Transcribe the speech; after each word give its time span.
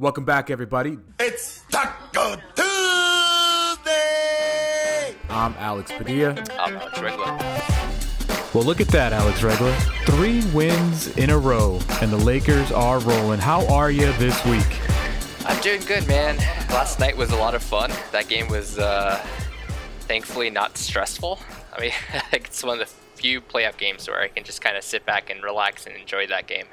Welcome 0.00 0.24
back, 0.24 0.50
everybody. 0.50 0.98
It's 1.20 1.62
Talk-O 1.70 2.34
Tuesday! 3.76 3.94
I'm 5.30 5.54
Alex 5.56 5.92
Padilla. 5.92 6.34
I'm 6.58 6.74
Alex 6.74 7.00
Regla. 7.00 7.62
Well, 8.52 8.64
look 8.64 8.80
at 8.80 8.88
that, 8.88 9.12
Alex 9.12 9.44
Regla. 9.44 9.72
Three 10.06 10.44
wins 10.46 11.16
in 11.16 11.30
a 11.30 11.38
row, 11.38 11.78
and 12.02 12.10
the 12.10 12.16
Lakers 12.16 12.72
are 12.72 12.98
rolling. 12.98 13.38
How 13.38 13.64
are 13.68 13.92
you 13.92 14.12
this 14.14 14.44
week? 14.46 14.66
I'm 15.46 15.62
doing 15.62 15.82
good, 15.82 16.08
man. 16.08 16.38
Last 16.70 16.98
night 16.98 17.16
was 17.16 17.30
a 17.30 17.36
lot 17.36 17.54
of 17.54 17.62
fun. 17.62 17.92
That 18.10 18.26
game 18.26 18.48
was 18.48 18.80
uh, 18.80 19.24
thankfully 20.08 20.50
not 20.50 20.76
stressful. 20.76 21.38
I 21.72 21.80
mean, 21.80 21.92
it's 22.32 22.64
one 22.64 22.80
of 22.80 22.88
the 22.88 22.92
few 23.14 23.40
playoff 23.40 23.76
games 23.76 24.08
where 24.08 24.20
I 24.20 24.26
can 24.26 24.42
just 24.42 24.60
kind 24.60 24.76
of 24.76 24.82
sit 24.82 25.06
back 25.06 25.30
and 25.30 25.40
relax 25.44 25.86
and 25.86 25.94
enjoy 25.94 26.26
that 26.26 26.48
game. 26.48 26.66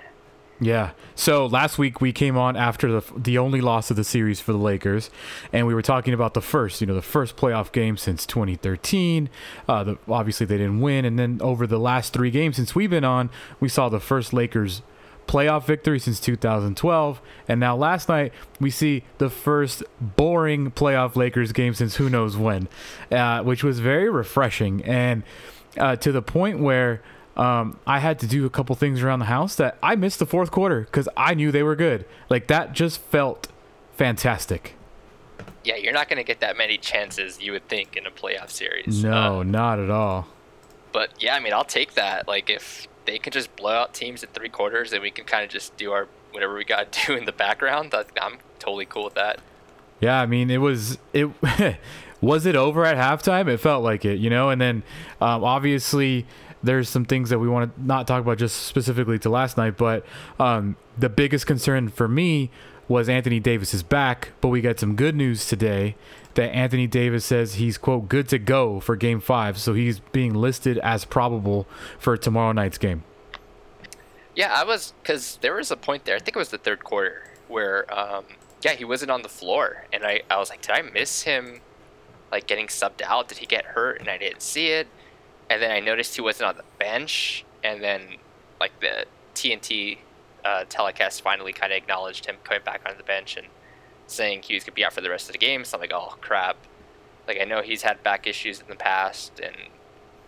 Yeah. 0.64 0.92
So 1.16 1.48
last 1.48 1.80
week 1.80 2.02
we 2.02 2.14
came 2.14 2.38
on 2.38 2.56
after 2.56 3.02
the 3.02 3.14
the 3.18 3.40
only 3.40 3.62
loss 3.62 3.90
of 3.90 3.98
the 3.98 4.04
series 4.04 4.40
for 4.40 4.52
the 4.52 4.60
Lakers, 4.60 5.10
and 5.52 5.66
we 5.66 5.74
were 5.74 5.82
talking 5.82 6.14
about 6.14 6.36
the 6.36 6.42
first, 6.42 6.82
you 6.82 6.88
know, 6.88 6.94
the 6.94 7.02
first 7.02 7.36
playoff 7.36 7.72
game 7.72 7.98
since 7.98 8.28
2013. 8.28 9.28
Uh, 9.68 9.84
the, 9.84 9.98
obviously 10.08 10.46
they 10.46 10.58
didn't 10.58 10.80
win, 10.80 11.04
and 11.04 11.18
then 11.18 11.40
over 11.42 11.66
the 11.66 11.80
last 11.80 12.14
three 12.14 12.30
games 12.30 12.58
since 12.58 12.76
we've 12.76 12.92
been 12.92 13.04
on, 13.04 13.32
we 13.60 13.68
saw 13.68 13.90
the 13.90 14.00
first 14.00 14.34
Lakers 14.34 14.84
playoff 15.28 15.66
victory 15.66 15.98
since 15.98 16.20
2012, 16.20 17.22
and 17.48 17.60
now 17.60 17.76
last 17.76 18.08
night 18.08 18.32
we 18.60 18.70
see 18.70 19.04
the 19.18 19.32
first 19.32 19.82
boring 20.00 20.70
playoff 20.70 21.16
Lakers 21.16 21.52
game 21.54 21.74
since 21.74 21.96
who 21.96 22.08
knows 22.08 22.38
when, 22.38 22.68
uh, 23.12 23.42
which 23.42 23.64
was 23.64 23.80
very 23.80 24.12
refreshing 24.12 24.84
and 24.86 25.24
uh, 25.78 25.96
to 25.96 26.12
the 26.12 26.22
point 26.22 26.60
where 26.60 27.02
um, 27.38 27.80
I 27.88 28.00
had 28.00 28.20
to 28.20 28.28
do 28.28 28.46
a 28.46 28.50
couple 28.50 28.76
things 28.76 29.02
around 29.02 29.20
the 29.20 29.26
house 29.26 29.56
that 29.56 29.78
I 29.82 29.96
missed 29.96 30.20
the 30.20 30.26
fourth 30.26 30.52
quarter 30.52 30.82
because 30.82 31.08
I 31.16 31.34
knew 31.34 31.52
they 31.52 31.64
were 31.64 31.76
good. 31.76 32.06
Like 32.30 32.48
that 32.48 32.74
just 32.74 33.00
felt 33.00 33.48
fantastic. 33.96 34.76
Yeah, 35.64 35.76
you're 35.76 35.94
not 35.94 36.10
going 36.10 36.18
to 36.18 36.24
get 36.24 36.40
that 36.40 36.58
many 36.58 36.78
chances 36.78 37.40
you 37.40 37.52
would 37.52 37.68
think 37.68 37.96
in 37.96 38.06
a 38.08 38.12
playoff 38.12 38.50
series. 38.50 39.04
No, 39.04 39.40
Uh, 39.42 39.44
not 39.44 39.80
at 39.80 39.90
all. 39.90 40.28
but 40.92 41.12
yeah, 41.20 41.36
I 41.36 41.40
mean, 41.40 41.54
I'll 41.54 41.64
take 41.64 41.94
that. 41.94 42.28
Like 42.28 42.50
if 42.50 42.88
they 43.06 43.18
can 43.20 43.32
just 43.32 43.56
blow 43.56 43.72
out 43.72 43.94
teams 43.94 44.24
at 44.24 44.34
three 44.34 44.50
quarters, 44.50 44.92
and 44.94 45.02
we 45.02 45.12
can 45.12 45.26
kind 45.26 45.44
of 45.44 45.50
just 45.50 45.76
do 45.78 45.92
our 45.92 46.08
whatever 46.32 46.56
we 46.56 46.64
got 46.66 46.92
to 46.92 47.06
do 47.08 47.14
in 47.16 47.26
the 47.26 47.32
background. 47.32 47.92
That, 47.92 48.08
I'm 48.22 48.38
totally 48.60 48.86
cool 48.86 49.06
with 49.06 49.14
that. 49.16 49.40
Yeah, 50.00 50.20
I 50.20 50.26
mean, 50.26 50.50
it 50.50 50.58
was 50.58 50.98
it. 51.14 51.30
was 52.22 52.46
it 52.48 52.56
over 52.56 52.84
at 52.86 52.98
halftime? 52.98 53.48
It 53.48 53.58
felt 53.58 53.84
like 53.84 54.04
it, 54.04 54.20
you 54.20 54.30
know. 54.32 54.50
And 54.50 54.60
then 54.60 54.84
um, 55.22 55.44
obviously 55.44 56.26
there's 56.64 56.90
some 56.90 57.06
things 57.06 57.30
that 57.30 57.40
we 57.40 57.48
want 57.48 57.76
to 57.76 57.86
not 57.86 58.08
talk 58.08 58.22
about 58.22 58.38
just 58.38 58.64
specifically 58.64 59.20
to 59.20 59.30
last 59.30 59.58
night, 59.58 59.78
but 59.78 60.06
um, 60.40 60.76
the 60.98 61.10
biggest 61.10 61.48
concern 61.48 61.90
for 61.90 62.08
me 62.08 62.50
was 62.88 63.08
Anthony 63.08 63.40
Davis 63.40 63.74
is 63.74 63.84
back, 63.84 64.32
but 64.42 64.50
we 64.50 64.62
got 64.62 64.80
some 64.80 64.96
good 64.96 65.16
news 65.16 65.48
today 65.48 65.96
that 66.34 66.54
Anthony 66.54 66.88
Davis 66.88 67.26
says 67.26 67.56
he's 67.56 67.78
quote 67.78 68.10
good 68.10 68.28
to 68.30 68.38
go 68.38 68.80
for 68.80 68.96
game 68.96 69.20
5, 69.20 69.58
so 69.58 69.74
he's 69.74 70.00
being 70.00 70.34
listed 70.34 70.78
as 70.80 71.06
probable 71.06 71.68
for 71.98 72.18
tomorrow 72.18 72.52
night's 72.52 72.78
game. 72.78 73.04
Yeah, 74.36 74.54
I 74.54 74.64
was 74.64 74.94
because 75.02 75.38
there 75.42 75.56
was 75.56 75.72
a 75.72 75.78
point 75.78 76.06
there. 76.06 76.16
I 76.16 76.20
think 76.20 76.36
it 76.36 76.40
was 76.40 76.50
the 76.50 76.58
third 76.58 76.84
quarter 76.84 77.24
where, 77.48 77.92
um, 77.94 78.26
yeah, 78.62 78.74
he 78.74 78.86
wasn't 78.86 79.12
on 79.12 79.24
the 79.24 79.30
floor, 79.30 79.86
and 79.92 80.06
I, 80.06 80.22
I 80.30 80.38
was 80.38 80.50
like, 80.50 80.62
did 80.62 80.72
I 80.72 80.82
miss 80.82 81.24
him, 81.24 81.60
like 82.32 82.48
getting 82.48 82.68
subbed 82.68 83.02
out? 83.02 83.28
Did 83.28 83.40
he 83.40 83.46
get 83.46 83.66
hurt? 83.66 84.00
And 84.00 84.10
I 84.10 84.18
didn't 84.18 84.42
see 84.42 84.68
it. 84.68 84.88
And 85.52 85.62
then 85.62 85.72
I 85.72 85.82
noticed 85.82 86.16
he 86.16 86.22
wasn't 86.22 86.48
on 86.48 86.56
the 86.56 86.64
bench, 86.80 87.44
and 87.62 87.84
then 87.84 88.04
like 88.62 88.72
the 88.80 89.06
TNT 89.36 89.98
uh, 90.46 90.64
telecast 90.70 91.22
finally 91.22 91.52
kind 91.52 91.74
of 91.74 91.78
acknowledged 91.78 92.26
him 92.26 92.38
coming 92.46 92.64
back 92.64 92.82
on 92.88 92.96
the 92.96 93.04
bench 93.04 93.36
and 93.36 93.48
saying 94.08 94.44
he 94.44 94.54
was 94.54 94.64
gonna 94.64 94.76
be 94.76 94.86
out 94.86 94.94
for 94.94 95.02
the 95.02 95.10
rest 95.10 95.28
of 95.28 95.34
the 95.34 95.38
game. 95.38 95.66
So 95.66 95.76
I'm 95.76 95.82
like, 95.82 95.92
oh 95.94 96.16
crap. 96.22 96.56
Like 97.28 97.38
I 97.42 97.44
know 97.44 97.62
he's 97.62 97.82
had 97.82 98.02
back 98.02 98.28
issues 98.28 98.62
in 98.62 98.68
the 98.70 98.78
past, 98.78 99.42
and 99.44 99.54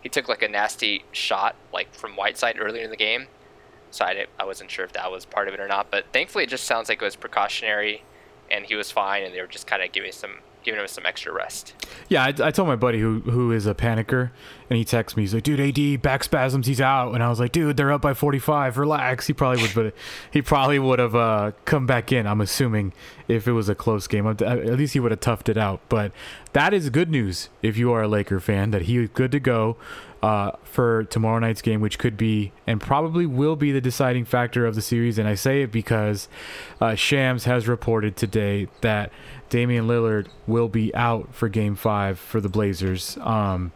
he 0.02 0.10
took 0.10 0.28
like 0.28 0.44
a 0.44 0.50
nasty 0.50 1.06
shot 1.14 1.56
like 1.72 1.96
from 1.96 2.18
Whiteside 2.18 2.58
earlier 2.60 2.84
in 2.84 2.90
the 2.90 2.98
game. 2.98 3.28
So 3.92 4.04
I, 4.04 4.26
I 4.38 4.44
wasn't 4.44 4.72
sure 4.72 4.84
if 4.84 4.92
that 4.92 5.10
was 5.10 5.24
part 5.24 5.48
of 5.48 5.54
it 5.54 5.62
or 5.62 5.70
not. 5.70 5.90
But 5.90 6.08
thankfully, 6.12 6.44
it 6.44 6.50
just 6.50 6.66
sounds 6.66 6.90
like 6.90 7.02
it 7.02 7.06
was 7.06 7.16
precautionary, 7.16 8.04
and 8.52 8.66
he 8.66 8.76
was 8.76 8.92
fine, 8.92 9.24
and 9.24 9.34
they 9.34 9.40
were 9.40 9.48
just 9.48 9.68
kind 9.68 9.82
of 9.82 9.94
giving 9.94 10.12
some 10.12 10.40
giving 10.64 10.80
him 10.80 10.88
some 10.88 11.06
extra 11.06 11.32
rest. 11.32 11.74
Yeah, 12.10 12.24
I, 12.24 12.48
I 12.48 12.52
told 12.52 12.68
my 12.68 12.76
buddy 12.76 13.00
who 13.00 13.20
who 13.22 13.52
is 13.52 13.66
a 13.66 13.74
panicker, 13.74 14.32
and 14.70 14.78
he 14.78 14.86
texts 14.86 15.16
me. 15.16 15.24
He's 15.24 15.34
like, 15.34 15.44
"Dude, 15.44 15.60
AD 15.60 16.02
back 16.02 16.24
spasms, 16.24 16.68
he's 16.68 16.82
out." 16.82 17.14
And 17.14 17.24
I 17.24 17.30
was 17.30 17.40
like, 17.40 17.52
"Dude, 17.52 17.78
they're 17.78 17.92
up 17.92 18.02
by 18.02 18.14
45. 18.14 18.78
Relax." 18.78 19.28
He 19.28 19.34
probably 19.34 19.62
would, 19.62 19.74
but 19.74 19.94
he 20.32 20.42
probably 20.42 20.80
would 20.80 21.00
have 21.00 21.16
uh, 21.16 21.52
come 21.66 21.86
back 21.86 22.12
in. 22.12 22.26
I'm 22.28 22.42
assuming 22.42 22.94
if 23.28 23.48
it 23.48 23.54
was 23.54 23.70
a 23.70 23.76
close 23.76 24.08
game, 24.08 24.28
at 24.28 24.42
at 24.42 24.78
least 24.78 24.94
he 24.94 25.00
would 25.00 25.12
have 25.12 25.20
toughed 25.20 25.50
it 25.50 25.58
out. 25.58 25.82
But 25.90 26.12
that 26.54 26.74
is 26.74 26.90
good 26.90 27.10
news 27.10 27.50
if 27.62 27.78
you 27.78 27.92
are 27.92 28.04
a 28.04 28.08
Laker 28.08 28.40
fan 28.40 28.72
that 28.72 28.84
he 28.84 28.98
is 28.98 29.10
good 29.14 29.32
to 29.32 29.40
go 29.40 29.76
uh, 30.22 30.52
for 30.64 31.04
tomorrow 31.06 31.40
night's 31.40 31.62
game, 31.62 31.82
which 31.82 32.00
could 32.00 32.16
be 32.16 32.54
and 32.66 32.80
probably 32.80 33.26
will 33.26 33.58
be 33.58 33.72
the 33.72 33.82
deciding 33.82 34.24
factor 34.24 34.66
of 34.66 34.74
the 34.74 34.82
series. 34.82 35.18
And 35.18 35.28
I 35.28 35.36
say 35.36 35.64
it 35.64 35.72
because 35.72 36.30
uh, 36.80 36.96
Shams 36.96 37.44
has 37.44 37.68
reported 37.68 38.16
today 38.16 38.70
that 38.82 39.12
Damian 39.50 39.86
Lillard 39.88 40.28
will 40.48 40.70
be 40.70 40.96
out 40.96 41.36
for 41.36 41.50
Game 41.50 41.76
Five 41.76 42.18
for 42.18 42.40
the 42.40 42.50
Blazers. 42.50 43.18
Um, 43.18 43.74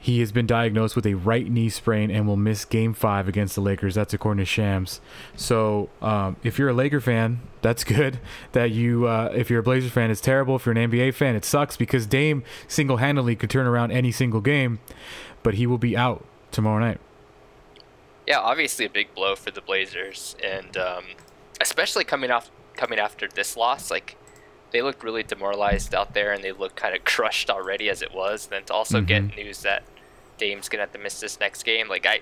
he 0.00 0.20
has 0.20 0.32
been 0.32 0.46
diagnosed 0.46 0.94
with 0.94 1.06
a 1.06 1.14
right 1.14 1.50
knee 1.50 1.68
sprain 1.68 2.10
and 2.10 2.26
will 2.26 2.36
miss 2.36 2.64
Game 2.64 2.94
Five 2.94 3.28
against 3.28 3.54
the 3.54 3.60
Lakers. 3.60 3.94
That's 3.94 4.14
according 4.14 4.38
to 4.38 4.44
Shams. 4.44 5.00
So, 5.36 5.90
um, 6.00 6.36
if 6.42 6.58
you're 6.58 6.68
a 6.68 6.72
Laker 6.72 7.00
fan, 7.00 7.40
that's 7.62 7.84
good. 7.98 8.20
That 8.52 8.70
you, 8.70 9.06
uh, 9.06 9.32
if 9.34 9.50
you're 9.50 9.60
a 9.60 9.62
Blazers 9.62 9.92
fan, 9.92 10.10
it's 10.10 10.20
terrible. 10.20 10.56
If 10.56 10.66
you're 10.66 10.76
an 10.76 10.90
NBA 10.90 11.14
fan, 11.14 11.34
it 11.34 11.44
sucks 11.44 11.76
because 11.76 12.06
Dame 12.06 12.44
single-handedly 12.68 13.36
could 13.36 13.50
turn 13.50 13.66
around 13.66 13.90
any 13.90 14.12
single 14.12 14.40
game, 14.40 14.78
but 15.42 15.54
he 15.54 15.66
will 15.66 15.78
be 15.78 15.96
out 15.96 16.24
tomorrow 16.50 16.78
night. 16.78 17.00
Yeah, 18.26 18.40
obviously 18.40 18.84
a 18.84 18.90
big 18.90 19.14
blow 19.14 19.34
for 19.34 19.50
the 19.50 19.62
Blazers, 19.62 20.36
and 20.44 20.76
um, 20.76 21.04
especially 21.60 22.04
coming 22.04 22.30
off 22.30 22.50
coming 22.74 22.98
after 22.98 23.26
this 23.26 23.56
loss, 23.56 23.90
like 23.90 24.16
they 24.70 24.82
looked 24.82 25.02
really 25.02 25.22
demoralized 25.22 25.94
out 25.94 26.14
there, 26.14 26.32
and 26.32 26.42
they 26.42 26.52
looked 26.52 26.76
kind 26.76 26.94
of 26.94 27.04
crushed 27.04 27.50
already 27.50 27.88
as 27.88 28.02
it 28.02 28.12
was. 28.12 28.46
And 28.46 28.52
then 28.52 28.64
to 28.64 28.74
also 28.74 29.00
get 29.00 29.36
news 29.36 29.62
that 29.62 29.82
Dame's 30.36 30.68
gonna 30.68 30.82
have 30.82 30.92
to 30.92 30.98
miss 30.98 31.20
this 31.20 31.40
next 31.40 31.62
game, 31.64 31.88
like 31.88 32.06
I, 32.06 32.20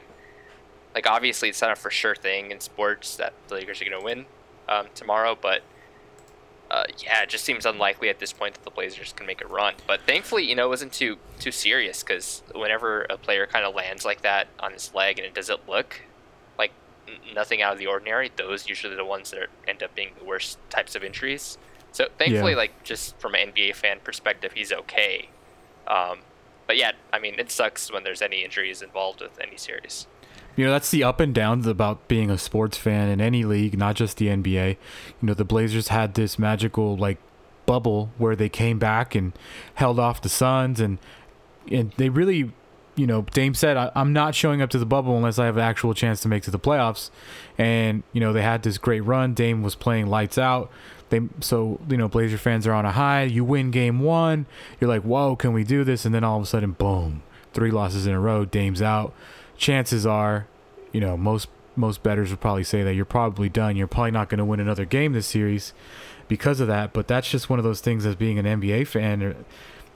like 0.94 1.08
obviously 1.08 1.48
it's 1.48 1.60
not 1.60 1.72
a 1.72 1.76
for 1.76 1.90
sure 1.90 2.14
thing 2.14 2.50
in 2.50 2.60
sports 2.60 3.16
that 3.16 3.34
the 3.48 3.54
Lakers 3.54 3.80
are 3.82 3.84
gonna 3.84 4.02
win 4.02 4.26
um, 4.68 4.86
tomorrow, 4.94 5.36
but. 5.40 5.62
Uh, 6.68 6.82
yeah, 6.98 7.22
it 7.22 7.28
just 7.28 7.44
seems 7.44 7.64
unlikely 7.64 8.08
at 8.08 8.18
this 8.18 8.32
point 8.32 8.54
that 8.54 8.64
the 8.64 8.72
Blazers 8.72 9.12
can 9.12 9.24
make 9.24 9.40
a 9.40 9.46
run. 9.46 9.74
But 9.86 10.00
thankfully, 10.00 10.42
you 10.42 10.56
know, 10.56 10.66
it 10.66 10.68
wasn't 10.68 10.92
too 10.92 11.16
too 11.38 11.52
serious 11.52 12.02
because 12.02 12.42
whenever 12.56 13.02
a 13.08 13.16
player 13.16 13.46
kind 13.46 13.64
of 13.64 13.72
lands 13.72 14.04
like 14.04 14.22
that 14.22 14.48
on 14.58 14.72
his 14.72 14.92
leg 14.92 15.20
and 15.20 15.24
it 15.24 15.32
doesn't 15.32 15.68
look 15.68 16.00
like 16.58 16.72
n- 17.06 17.14
nothing 17.36 17.62
out 17.62 17.72
of 17.74 17.78
the 17.78 17.86
ordinary, 17.86 18.32
those 18.34 18.68
usually 18.68 18.92
are 18.92 18.96
the 18.96 19.04
ones 19.04 19.30
that 19.30 19.42
are, 19.42 19.48
end 19.68 19.80
up 19.80 19.94
being 19.94 20.10
the 20.18 20.24
worst 20.24 20.58
types 20.68 20.96
of 20.96 21.04
injuries. 21.04 21.56
So 21.96 22.08
thankfully, 22.18 22.52
Yeah. 22.52 22.58
like 22.58 22.84
just 22.84 23.18
from 23.18 23.34
an 23.34 23.52
NBA 23.52 23.74
fan 23.74 24.00
perspective, 24.04 24.52
he's 24.52 24.70
okay. 24.70 25.30
Um, 25.86 26.18
but 26.66 26.76
yeah, 26.76 26.92
I 27.10 27.18
mean, 27.18 27.36
it 27.38 27.50
sucks 27.50 27.90
when 27.90 28.04
there's 28.04 28.20
any 28.20 28.44
injuries 28.44 28.82
involved 28.82 29.22
with 29.22 29.40
any 29.40 29.56
series. 29.56 30.06
You 30.56 30.66
know, 30.66 30.72
that's 30.72 30.90
the 30.90 31.02
up 31.02 31.20
and 31.20 31.34
downs 31.34 31.66
about 31.66 32.06
being 32.06 32.30
a 32.30 32.36
sports 32.36 32.76
fan 32.76 33.08
in 33.08 33.18
any 33.22 33.44
league, 33.44 33.78
not 33.78 33.94
just 33.94 34.18
the 34.18 34.26
NBA. 34.26 34.70
You 35.22 35.26
know, 35.26 35.32
the 35.32 35.44
Blazers 35.46 35.88
had 35.88 36.12
this 36.12 36.38
magical 36.38 36.98
like 36.98 37.16
bubble 37.64 38.10
where 38.18 38.36
they 38.36 38.50
came 38.50 38.78
back 38.78 39.14
and 39.14 39.32
held 39.76 39.98
off 39.98 40.20
the 40.20 40.28
Suns 40.28 40.80
and 40.80 40.98
and 41.72 41.92
they 41.96 42.10
really 42.10 42.52
you 42.94 43.06
know, 43.06 43.22
Dame 43.22 43.52
said, 43.54 43.76
I, 43.76 43.90
I'm 43.94 44.12
not 44.14 44.34
showing 44.34 44.62
up 44.62 44.70
to 44.70 44.78
the 44.78 44.86
bubble 44.86 45.16
unless 45.16 45.38
I 45.38 45.44
have 45.44 45.58
an 45.58 45.62
actual 45.62 45.92
chance 45.92 46.20
to 46.22 46.28
make 46.28 46.42
to 46.44 46.50
the 46.50 46.58
playoffs. 46.58 47.10
And, 47.58 48.02
you 48.14 48.20
know, 48.22 48.32
they 48.32 48.40
had 48.40 48.62
this 48.62 48.78
great 48.78 49.02
run. 49.02 49.34
Dame 49.34 49.62
was 49.62 49.74
playing 49.74 50.06
lights 50.06 50.38
out. 50.38 50.70
They, 51.08 51.20
so, 51.40 51.80
you 51.88 51.96
know, 51.96 52.08
Blazer 52.08 52.38
fans 52.38 52.66
are 52.66 52.72
on 52.72 52.84
a 52.84 52.92
high. 52.92 53.22
You 53.22 53.44
win 53.44 53.70
game 53.70 54.00
one. 54.00 54.46
You're 54.80 54.88
like, 54.88 55.02
whoa, 55.02 55.36
can 55.36 55.52
we 55.52 55.64
do 55.64 55.84
this? 55.84 56.04
And 56.04 56.14
then 56.14 56.24
all 56.24 56.36
of 56.36 56.42
a 56.42 56.46
sudden, 56.46 56.72
boom, 56.72 57.22
three 57.52 57.70
losses 57.70 58.06
in 58.06 58.12
a 58.12 58.20
row. 58.20 58.44
Dame's 58.44 58.82
out. 58.82 59.14
Chances 59.56 60.04
are, 60.04 60.46
you 60.92 61.00
know, 61.00 61.16
most 61.16 61.48
most 61.78 62.02
bettors 62.02 62.30
would 62.30 62.40
probably 62.40 62.64
say 62.64 62.82
that 62.82 62.94
you're 62.94 63.04
probably 63.04 63.50
done. 63.50 63.76
You're 63.76 63.86
probably 63.86 64.10
not 64.10 64.30
going 64.30 64.38
to 64.38 64.44
win 64.46 64.60
another 64.60 64.86
game 64.86 65.12
this 65.12 65.26
series 65.26 65.74
because 66.26 66.58
of 66.58 66.68
that. 66.68 66.94
But 66.94 67.06
that's 67.06 67.30
just 67.30 67.50
one 67.50 67.58
of 67.58 67.64
those 67.64 67.82
things 67.82 68.06
as 68.06 68.16
being 68.16 68.38
an 68.38 68.46
NBA 68.46 68.86
fan 68.86 69.44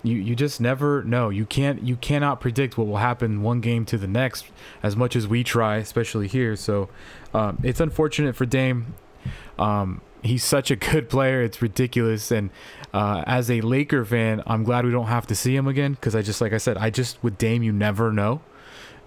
you 0.02 0.16
you 0.16 0.34
just 0.34 0.60
never 0.60 1.02
know. 1.04 1.28
You 1.28 1.44
can't 1.44 1.82
you 1.82 1.96
cannot 1.96 2.40
predict 2.40 2.78
what 2.78 2.86
will 2.86 2.98
happen 2.98 3.42
one 3.42 3.60
game 3.60 3.84
to 3.86 3.98
the 3.98 4.06
next 4.06 4.46
as 4.82 4.96
much 4.96 5.14
as 5.14 5.28
we 5.28 5.44
try, 5.44 5.76
especially 5.76 6.28
here. 6.28 6.56
So 6.56 6.88
um, 7.34 7.58
it's 7.62 7.80
unfortunate 7.80 8.34
for 8.36 8.46
Dame. 8.46 8.94
Um, 9.58 10.00
he's 10.22 10.44
such 10.44 10.70
a 10.70 10.76
good 10.76 11.08
player; 11.08 11.42
it's 11.42 11.60
ridiculous. 11.62 12.30
And 12.30 12.50
uh, 12.92 13.22
as 13.26 13.50
a 13.50 13.60
Laker 13.60 14.04
fan, 14.04 14.42
I'm 14.46 14.64
glad 14.64 14.84
we 14.84 14.90
don't 14.90 15.06
have 15.06 15.26
to 15.28 15.34
see 15.34 15.54
him 15.56 15.66
again 15.68 15.92
because 15.94 16.14
I 16.16 16.22
just 16.22 16.40
like 16.40 16.52
I 16.52 16.58
said, 16.58 16.76
I 16.78 16.90
just 16.90 17.22
with 17.22 17.38
Dame, 17.38 17.62
you 17.62 17.72
never 17.72 18.12
know. 18.12 18.40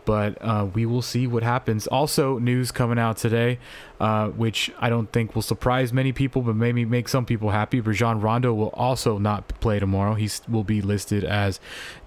but 0.06 0.38
uh, 0.42 0.68
we 0.74 0.86
will 0.86 1.02
see 1.02 1.28
what 1.28 1.44
happens. 1.44 1.88
Also, 1.88 2.38
news 2.38 2.72
coming 2.72 3.00
out 3.00 3.18
today, 3.18 3.58
uh, 4.00 4.28
which 4.30 4.72
I 4.80 4.90
don't 4.90 5.12
think 5.12 5.34
will 5.36 5.42
surprise 5.42 5.94
many 5.94 6.12
people, 6.12 6.42
but 6.42 6.56
maybe 6.56 6.84
make 6.86 7.08
some 7.08 7.26
people 7.26 7.52
happy. 7.52 7.80
Rajon 7.80 8.20
Rondo 8.20 8.54
will 8.54 8.72
also 8.74 9.18
not 9.18 9.48
play 9.62 9.80
tomorrow. 9.80 10.16
He 10.16 10.30
will 10.50 10.64
be 10.66 10.82
listed 10.82 11.24
as 11.24 11.60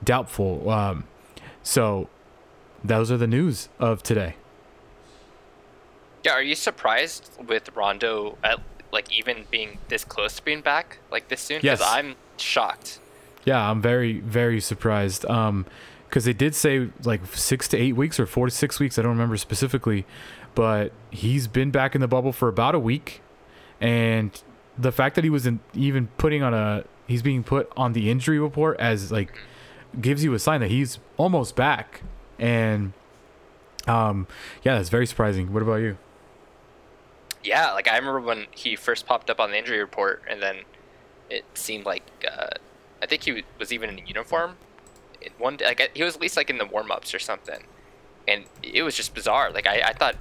doubtful. 0.05 0.69
Um, 0.69 1.05
so, 1.63 2.09
those 2.85 3.11
are 3.11 3.17
the 3.17 3.27
news 3.27 3.69
of 3.79 4.03
today. 4.03 4.37
Yeah, 6.25 6.33
are 6.33 6.43
you 6.43 6.55
surprised 6.55 7.31
with 7.47 7.75
Rondo 7.75 8.37
at 8.43 8.61
like 8.97 9.13
even 9.17 9.45
being 9.51 9.79
this 9.89 10.05
close 10.05 10.37
to 10.37 10.43
being 10.43 10.63
back 10.63 10.99
like 11.13 11.29
this 11.29 11.43
soon? 11.43 11.61
Yes. 11.63 11.81
I'm 11.85 12.17
shocked. 12.39 12.99
Yeah, 13.45 13.71
I'm 13.71 13.81
very 13.81 14.21
very 14.21 14.61
surprised. 14.61 15.25
Um, 15.27 15.67
because 16.09 16.25
they 16.25 16.33
did 16.33 16.55
say 16.55 16.89
like 17.05 17.27
six 17.35 17.69
to 17.69 17.77
eight 17.77 17.95
weeks 17.95 18.19
or 18.19 18.27
four 18.27 18.47
to 18.47 18.51
six 18.51 18.81
weeks. 18.81 18.99
I 18.99 19.03
don't 19.03 19.13
remember 19.13 19.37
specifically, 19.37 20.07
but 20.55 20.93
he's 21.11 21.47
been 21.47 21.71
back 21.71 21.95
in 21.95 22.01
the 22.01 22.09
bubble 22.09 22.33
for 22.33 22.49
about 22.49 22.75
a 22.75 22.79
week, 22.79 23.21
and 23.81 24.31
the 24.79 24.93
fact 24.93 25.15
that 25.17 25.25
he 25.25 25.31
wasn't 25.31 25.61
even 25.75 26.09
putting 26.17 26.43
on 26.43 26.55
a 26.55 26.85
he's 27.07 27.23
being 27.23 27.45
put 27.45 27.71
on 27.77 27.93
the 27.93 28.11
injury 28.11 28.39
report 28.39 28.79
as 28.81 29.13
like 29.13 29.37
gives 30.01 30.25
you 30.25 30.33
a 30.35 30.39
sign 30.39 30.61
that 30.61 30.71
he's 30.71 30.99
almost 31.17 31.55
back, 31.55 32.03
and 32.39 32.93
um, 33.87 34.27
yeah, 34.63 34.77
that's 34.77 34.89
very 34.89 35.07
surprising. 35.07 35.53
What 35.53 35.63
about 35.63 35.77
you? 35.77 35.99
Yeah, 37.47 37.73
like 37.73 37.87
I 37.89 37.97
remember 37.97 38.21
when 38.21 38.47
he 38.51 38.75
first 38.75 39.07
popped 39.07 39.31
up 39.31 39.39
on 39.39 39.53
the 39.53 39.59
injury 39.59 39.79
report, 39.79 40.23
and 40.29 40.43
then 40.43 40.59
it 41.31 41.45
seemed 41.55 41.87
like 41.87 42.03
uh, 42.29 42.49
I 43.01 43.07
think 43.07 43.23
he 43.23 43.45
was 43.59 43.73
even 43.73 43.91
in 43.99 44.07
uniform. 44.07 44.57
One 45.39 45.57
day, 45.57 45.67
like 45.67 45.91
he 45.95 46.03
was 46.03 46.17
at 46.17 46.21
least 46.21 46.37
like 46.37 46.51
in 46.51 46.59
the 46.59 46.67
warm 46.67 46.91
ups 46.91 47.15
or 47.15 47.19
something, 47.21 47.63
and 48.27 48.45
it 48.63 48.83
was 48.83 48.97
just 48.97 49.15
bizarre. 49.15 49.51
Like 49.53 49.67
I, 49.67 49.81
I 49.81 49.93
thought 49.93 50.17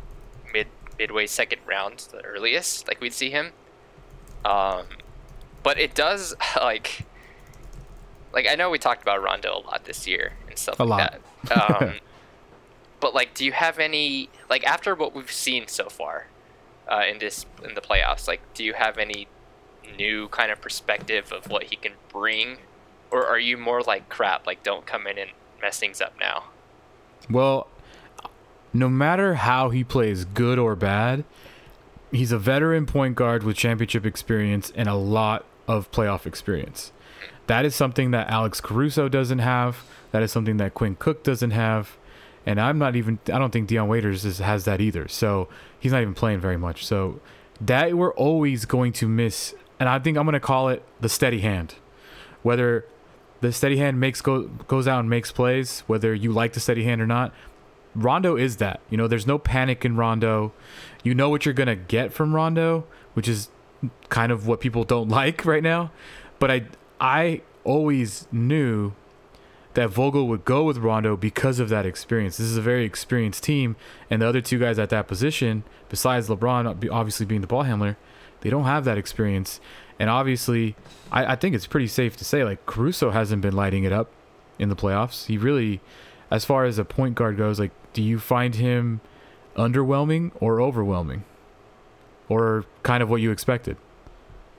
mid 0.54 0.68
midway 1.00 1.26
second 1.26 1.62
round 1.66 2.00
the 2.12 2.22
earliest 2.24 2.88
like 2.88 3.02
we'd 3.02 3.14
see 3.14 3.32
him. 3.32 3.52
Um, 4.46 4.86
but 5.64 5.80
it 5.80 5.96
does 5.96 6.36
like 6.56 7.06
like 8.34 8.46
I 8.48 8.54
know 8.56 8.70
we 8.70 8.78
talked 8.78 9.02
about 9.02 9.24
Rondo 9.24 9.58
a 9.58 9.62
lot 9.66 9.86
this 9.86 10.06
year 10.06 10.34
and 10.48 10.58
stuff 10.60 10.80
A 10.80 10.84
like 10.84 10.90
lot. 10.90 11.12
that. 11.12 11.22
Um, 11.82 11.94
but 13.00 13.14
like, 13.14 13.36
do 13.36 13.46
you 13.46 13.52
have 13.52 13.78
any 13.78 14.30
like 14.50 14.64
after 14.66 14.96
what 14.96 15.14
we've 15.16 15.32
seen 15.32 15.68
so 15.68 15.90
far 15.90 16.28
uh, 16.90 17.04
in 17.10 17.20
this 17.20 17.46
in 17.64 17.76
the 17.76 17.82
playoffs? 17.82 18.28
Like, 18.28 18.42
do 18.54 18.64
you 18.64 18.74
have 18.74 18.98
any 18.98 19.28
new 19.98 20.28
kind 20.30 20.52
of 20.52 20.62
perspective 20.62 21.32
of 21.32 21.50
what 21.50 21.64
he 21.64 21.76
can 21.76 21.94
bring, 22.10 22.58
or 23.12 23.26
are 23.26 23.40
you 23.40 23.58
more 23.58 23.82
like 23.82 24.10
crap? 24.10 24.46
Like, 24.46 24.64
don't 24.64 24.86
come 24.86 25.08
in 25.08 25.18
and 25.18 25.32
mess 25.62 25.80
things 25.80 26.02
up 26.02 26.14
now. 26.20 26.46
Well, 27.30 27.68
no 28.74 28.90
matter 28.90 29.36
how 29.36 29.70
he 29.70 29.84
plays, 29.84 30.26
good 30.26 30.60
or 30.60 30.76
bad, 30.76 31.24
he's 32.12 32.32
a 32.32 32.38
veteran 32.38 32.86
point 32.86 33.16
guard 33.16 33.44
with 33.44 33.56
championship 33.58 34.06
experience 34.06 34.72
and 34.76 34.88
a 34.88 34.96
lot 34.96 35.46
of 35.68 35.92
playoff 35.92 36.26
experience. 36.26 36.92
That 37.48 37.66
is 37.66 37.76
something 37.76 38.12
that 38.12 38.30
Alex 38.30 38.60
Caruso 38.60 39.08
doesn't 39.08 39.40
have. 39.40 39.84
That 40.12 40.24
is 40.24 40.32
something 40.32 40.58
that 40.58 40.74
Quinn 40.74 40.96
Cook 40.96 41.24
doesn't 41.24 41.52
have. 41.52 41.98
And 42.46 42.62
I'm 42.62 42.78
not 42.78 42.96
even, 42.96 43.20
I 43.26 43.40
don't 43.40 43.52
think 43.52 43.68
Dion 43.68 43.88
Waiters 43.88 44.24
is, 44.24 44.38
has 44.38 44.66
that 44.66 44.80
either. 44.80 45.08
So 45.08 45.50
he's 45.80 45.92
not 45.92 46.02
even 46.02 46.14
playing 46.14 46.40
very 46.40 46.58
much. 46.58 46.86
So 46.86 47.20
that 47.60 47.94
we're 47.96 48.14
always 48.14 48.66
going 48.66 48.94
to 48.94 49.08
miss. 49.08 49.56
And 49.80 49.90
I 49.90 50.00
think 50.00 50.18
I'm 50.18 50.26
going 50.26 50.34
to 50.34 50.40
call 50.40 50.70
it 50.70 50.84
the 51.00 51.10
steady 51.10 51.40
hand. 51.40 51.76
Whether 52.44 52.86
the 53.42 53.52
steady 53.52 53.78
hand 53.78 54.00
makes 54.00 54.22
go, 54.22 54.44
goes 54.44 54.88
out 54.88 55.00
and 55.00 55.10
makes 55.10 55.32
plays, 55.32 55.82
whether 55.88 56.14
you 56.14 56.32
like 56.32 56.54
the 56.54 56.60
steady 56.60 56.84
hand 56.84 57.02
or 57.02 57.08
not, 57.08 57.34
Rondo 57.96 58.36
is 58.36 58.58
that. 58.58 58.82
You 58.90 58.98
know, 58.98 59.08
there's 59.08 59.26
no 59.26 59.40
panic 59.40 59.86
in 59.86 59.96
Rondo. 59.96 60.54
You 61.04 61.16
know 61.16 61.30
what 61.30 61.46
you're 61.46 61.54
going 61.54 61.68
to 61.68 61.76
get 61.76 62.14
from 62.14 62.36
Rondo, 62.36 62.86
which 63.14 63.28
is 63.28 63.50
kind 64.10 64.32
of 64.32 64.48
what 64.48 64.60
people 64.60 64.84
don't 64.84 65.10
like 65.22 65.46
right 65.46 65.64
now. 65.64 65.92
But 66.40 66.52
I 66.52 66.66
I 67.00 67.42
always 67.64 68.28
knew 68.32 68.94
that 69.76 69.90
Vogel 69.90 70.28
would 70.28 70.46
go 70.46 70.64
with 70.64 70.78
Rondo 70.78 71.16
because 71.16 71.60
of 71.60 71.70
that 71.70 71.86
experience. 71.86 72.38
This 72.38 72.48
is 72.48 72.58
a 72.58 72.62
very 72.62 72.86
experienced 72.86 73.44
team, 73.44 73.76
and 74.10 74.22
the 74.22 74.28
other 74.28 74.42
two 74.42 74.58
guys 74.58 74.80
at 74.80 74.90
that 74.90 75.08
position, 75.08 75.64
besides 75.90 76.28
LeBron 76.28 76.90
obviously 76.92 77.26
being 77.26 77.42
the 77.42 77.48
ball 77.48 77.64
handler, 77.64 77.98
they 78.42 78.50
don't 78.50 78.64
have 78.64 78.86
that 78.86 78.98
experience. 78.98 79.60
And 80.00 80.10
obviously, 80.10 80.76
I, 81.12 81.34
I 81.34 81.36
think 81.36 81.56
it's 81.56 81.68
pretty 81.68 81.88
safe 81.88 82.18
to 82.18 82.26
say 82.26 82.44
like 82.44 82.66
Caruso 82.66 83.12
hasn't 83.12 83.42
been 83.42 83.56
lighting 83.56 83.84
it 83.84 83.92
up 83.92 84.10
in 84.58 84.70
the 84.70 84.76
playoffs. 84.76 85.26
He 85.28 85.38
really, 85.38 85.82
as 86.32 86.46
far 86.46 86.66
as 86.66 86.78
a 86.78 86.86
point 86.86 87.16
guard 87.16 87.38
goes, 87.38 87.60
like, 87.60 87.72
do 87.94 88.02
you 88.02 88.18
find 88.18 88.56
him 88.56 89.02
underwhelming 89.56 90.32
or 90.40 90.62
overwhelming, 90.62 91.24
or 92.30 92.66
kind 92.84 93.04
of 93.04 93.10
what 93.10 93.22
you 93.22 93.32
expected? 93.32 93.78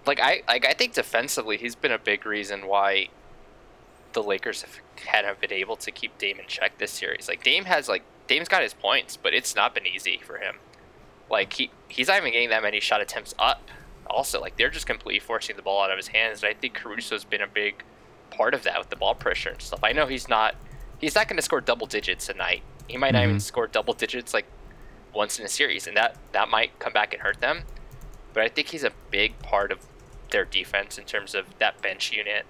Like 0.06 0.20
I 0.20 0.42
like 0.46 0.66
I 0.66 0.72
think 0.72 0.92
defensively, 0.92 1.56
he's 1.56 1.74
been 1.74 1.92
a 1.92 1.98
big 1.98 2.26
reason 2.26 2.66
why 2.66 3.08
the 4.12 4.22
Lakers 4.22 4.62
have 4.62 4.80
hadn't 5.00 5.40
been 5.40 5.52
able 5.52 5.76
to 5.76 5.90
keep 5.90 6.16
Dame 6.18 6.38
in 6.40 6.46
check 6.46 6.78
this 6.78 6.90
series. 6.92 7.28
Like 7.28 7.42
Dame 7.42 7.64
has 7.66 7.88
like 7.88 8.02
Dame's 8.26 8.48
got 8.48 8.62
his 8.62 8.74
points, 8.74 9.16
but 9.16 9.34
it's 9.34 9.54
not 9.54 9.74
been 9.74 9.86
easy 9.86 10.20
for 10.24 10.38
him. 10.38 10.56
Like 11.30 11.52
he 11.54 11.70
he's 11.88 12.08
not 12.08 12.18
even 12.18 12.32
getting 12.32 12.50
that 12.50 12.62
many 12.62 12.80
shot 12.80 13.00
attempts 13.00 13.34
up. 13.38 13.62
Also, 14.08 14.40
like 14.40 14.56
they're 14.56 14.70
just 14.70 14.86
completely 14.86 15.18
forcing 15.20 15.56
the 15.56 15.62
ball 15.62 15.82
out 15.82 15.90
of 15.90 15.96
his 15.96 16.08
hands. 16.08 16.42
And 16.42 16.50
I 16.50 16.54
think 16.54 16.74
Caruso's 16.74 17.24
been 17.24 17.42
a 17.42 17.46
big 17.46 17.82
part 18.30 18.54
of 18.54 18.62
that 18.64 18.78
with 18.78 18.90
the 18.90 18.96
ball 18.96 19.14
pressure 19.14 19.50
and 19.50 19.60
stuff. 19.62 19.80
I 19.82 19.92
know 19.92 20.06
he's 20.06 20.28
not 20.28 20.54
he's 20.98 21.14
not 21.14 21.28
going 21.28 21.36
to 21.36 21.42
score 21.42 21.60
double 21.60 21.86
digits 21.86 22.26
tonight. 22.26 22.62
He 22.88 22.96
might 22.96 23.12
not 23.12 23.24
even 23.24 23.36
Mhm. 23.36 23.42
score 23.42 23.66
double 23.66 23.94
digits 23.94 24.32
like 24.32 24.46
once 25.12 25.38
in 25.38 25.44
a 25.44 25.48
series, 25.48 25.86
and 25.86 25.96
that 25.96 26.16
that 26.32 26.48
might 26.48 26.78
come 26.78 26.92
back 26.92 27.12
and 27.12 27.22
hurt 27.22 27.40
them. 27.40 27.64
But 28.32 28.42
I 28.44 28.48
think 28.48 28.68
he's 28.68 28.84
a 28.84 28.92
big 29.10 29.38
part 29.40 29.72
of 29.72 29.80
their 30.30 30.44
defense 30.44 30.98
in 30.98 31.04
terms 31.04 31.34
of 31.34 31.58
that 31.58 31.80
bench 31.82 32.12
unit. 32.12 32.44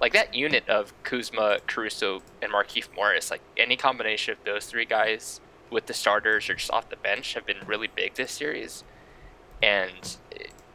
Like 0.00 0.12
that 0.14 0.34
unit 0.34 0.68
of 0.68 0.92
Kuzma, 1.02 1.58
Caruso, 1.66 2.22
and 2.40 2.52
Markieff 2.52 2.88
Morris, 2.94 3.30
like 3.30 3.42
any 3.56 3.76
combination 3.76 4.32
of 4.32 4.38
those 4.44 4.66
three 4.66 4.86
guys 4.86 5.40
with 5.70 5.86
the 5.86 5.94
starters 5.94 6.48
or 6.48 6.54
just 6.54 6.70
off 6.70 6.88
the 6.88 6.96
bench 6.96 7.34
have 7.34 7.46
been 7.46 7.58
really 7.66 7.86
big 7.86 8.14
this 8.14 8.32
series. 8.32 8.82
And 9.62 10.16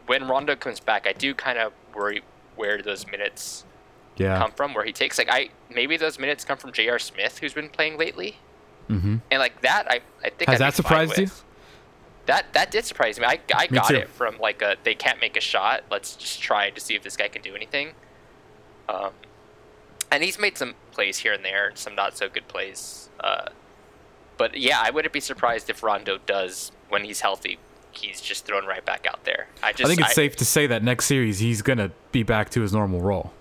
when 0.05 0.27
Rondo 0.27 0.55
comes 0.55 0.79
back, 0.79 1.07
I 1.07 1.13
do 1.13 1.33
kind 1.33 1.57
of 1.57 1.73
worry 1.93 2.21
where 2.55 2.81
those 2.81 3.07
minutes 3.07 3.65
Yeah. 4.17 4.37
come 4.37 4.51
from, 4.51 4.73
where 4.73 4.85
he 4.85 4.93
takes 4.93 5.17
like 5.17 5.27
I 5.29 5.49
maybe 5.69 5.97
those 5.97 6.19
minutes 6.19 6.45
come 6.45 6.57
from 6.57 6.71
J.R. 6.71 6.99
Smith, 6.99 7.39
who's 7.39 7.53
been 7.53 7.69
playing 7.69 7.97
lately, 7.97 8.37
mm-hmm. 8.89 9.17
and 9.31 9.39
like 9.39 9.61
that, 9.61 9.87
I 9.89 10.01
I 10.23 10.29
think 10.29 10.49
Has 10.49 10.61
I'd 10.61 10.67
that 10.67 10.73
surprised 10.75 11.17
you? 11.17 11.27
That 12.27 12.53
that 12.53 12.71
did 12.71 12.85
surprise 12.85 13.19
me. 13.19 13.25
I, 13.25 13.39
I 13.53 13.67
Me 13.69 13.77
got 13.77 13.87
too. 13.89 13.95
it 13.97 14.09
from 14.09 14.37
like 14.39 14.61
a 14.61 14.77
they 14.83 14.95
can't 14.95 15.19
make 15.19 15.35
a 15.35 15.41
shot. 15.41 15.83
Let's 15.91 16.15
just 16.15 16.41
try 16.41 16.69
to 16.69 16.79
see 16.79 16.95
if 16.95 17.03
this 17.03 17.17
guy 17.17 17.27
can 17.27 17.41
do 17.41 17.55
anything. 17.55 17.93
Um, 18.87 19.11
and 20.11 20.23
he's 20.23 20.39
made 20.39 20.57
some 20.57 20.75
plays 20.91 21.19
here 21.19 21.33
and 21.33 21.43
there, 21.43 21.71
some 21.75 21.95
not 21.95 22.17
so 22.17 22.29
good 22.29 22.47
plays. 22.47 23.09
Uh, 23.19 23.49
but 24.37 24.57
yeah, 24.57 24.81
I 24.81 24.89
wouldn't 24.91 25.13
be 25.13 25.19
surprised 25.19 25.69
if 25.69 25.83
Rondo 25.83 26.19
does 26.25 26.71
when 26.89 27.03
he's 27.03 27.21
healthy. 27.21 27.57
He's 27.91 28.19
just 28.19 28.45
thrown 28.45 28.65
right 28.65 28.85
back 28.85 29.05
out 29.07 29.23
there. 29.23 29.47
I 29.63 29.71
just 29.71 29.85
I 29.85 29.87
think 29.87 30.01
it's 30.01 30.15
safe 30.15 30.35
to 30.37 30.45
say 30.45 30.67
that 30.67 30.83
next 30.83 31.05
series 31.05 31.39
he's 31.39 31.61
gonna 31.61 31.91
be 32.11 32.23
back 32.23 32.49
to 32.51 32.61
his 32.61 32.73
normal 32.73 32.99
role. 32.99 33.31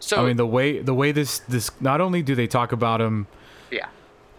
So 0.00 0.22
I 0.22 0.26
mean 0.26 0.36
the 0.36 0.46
way 0.46 0.80
the 0.80 0.94
way 0.94 1.12
this 1.12 1.38
this 1.40 1.70
not 1.80 2.00
only 2.00 2.22
do 2.22 2.34
they 2.34 2.46
talk 2.46 2.70
about 2.72 3.00
him 3.00 3.26
yeah, 3.70 3.88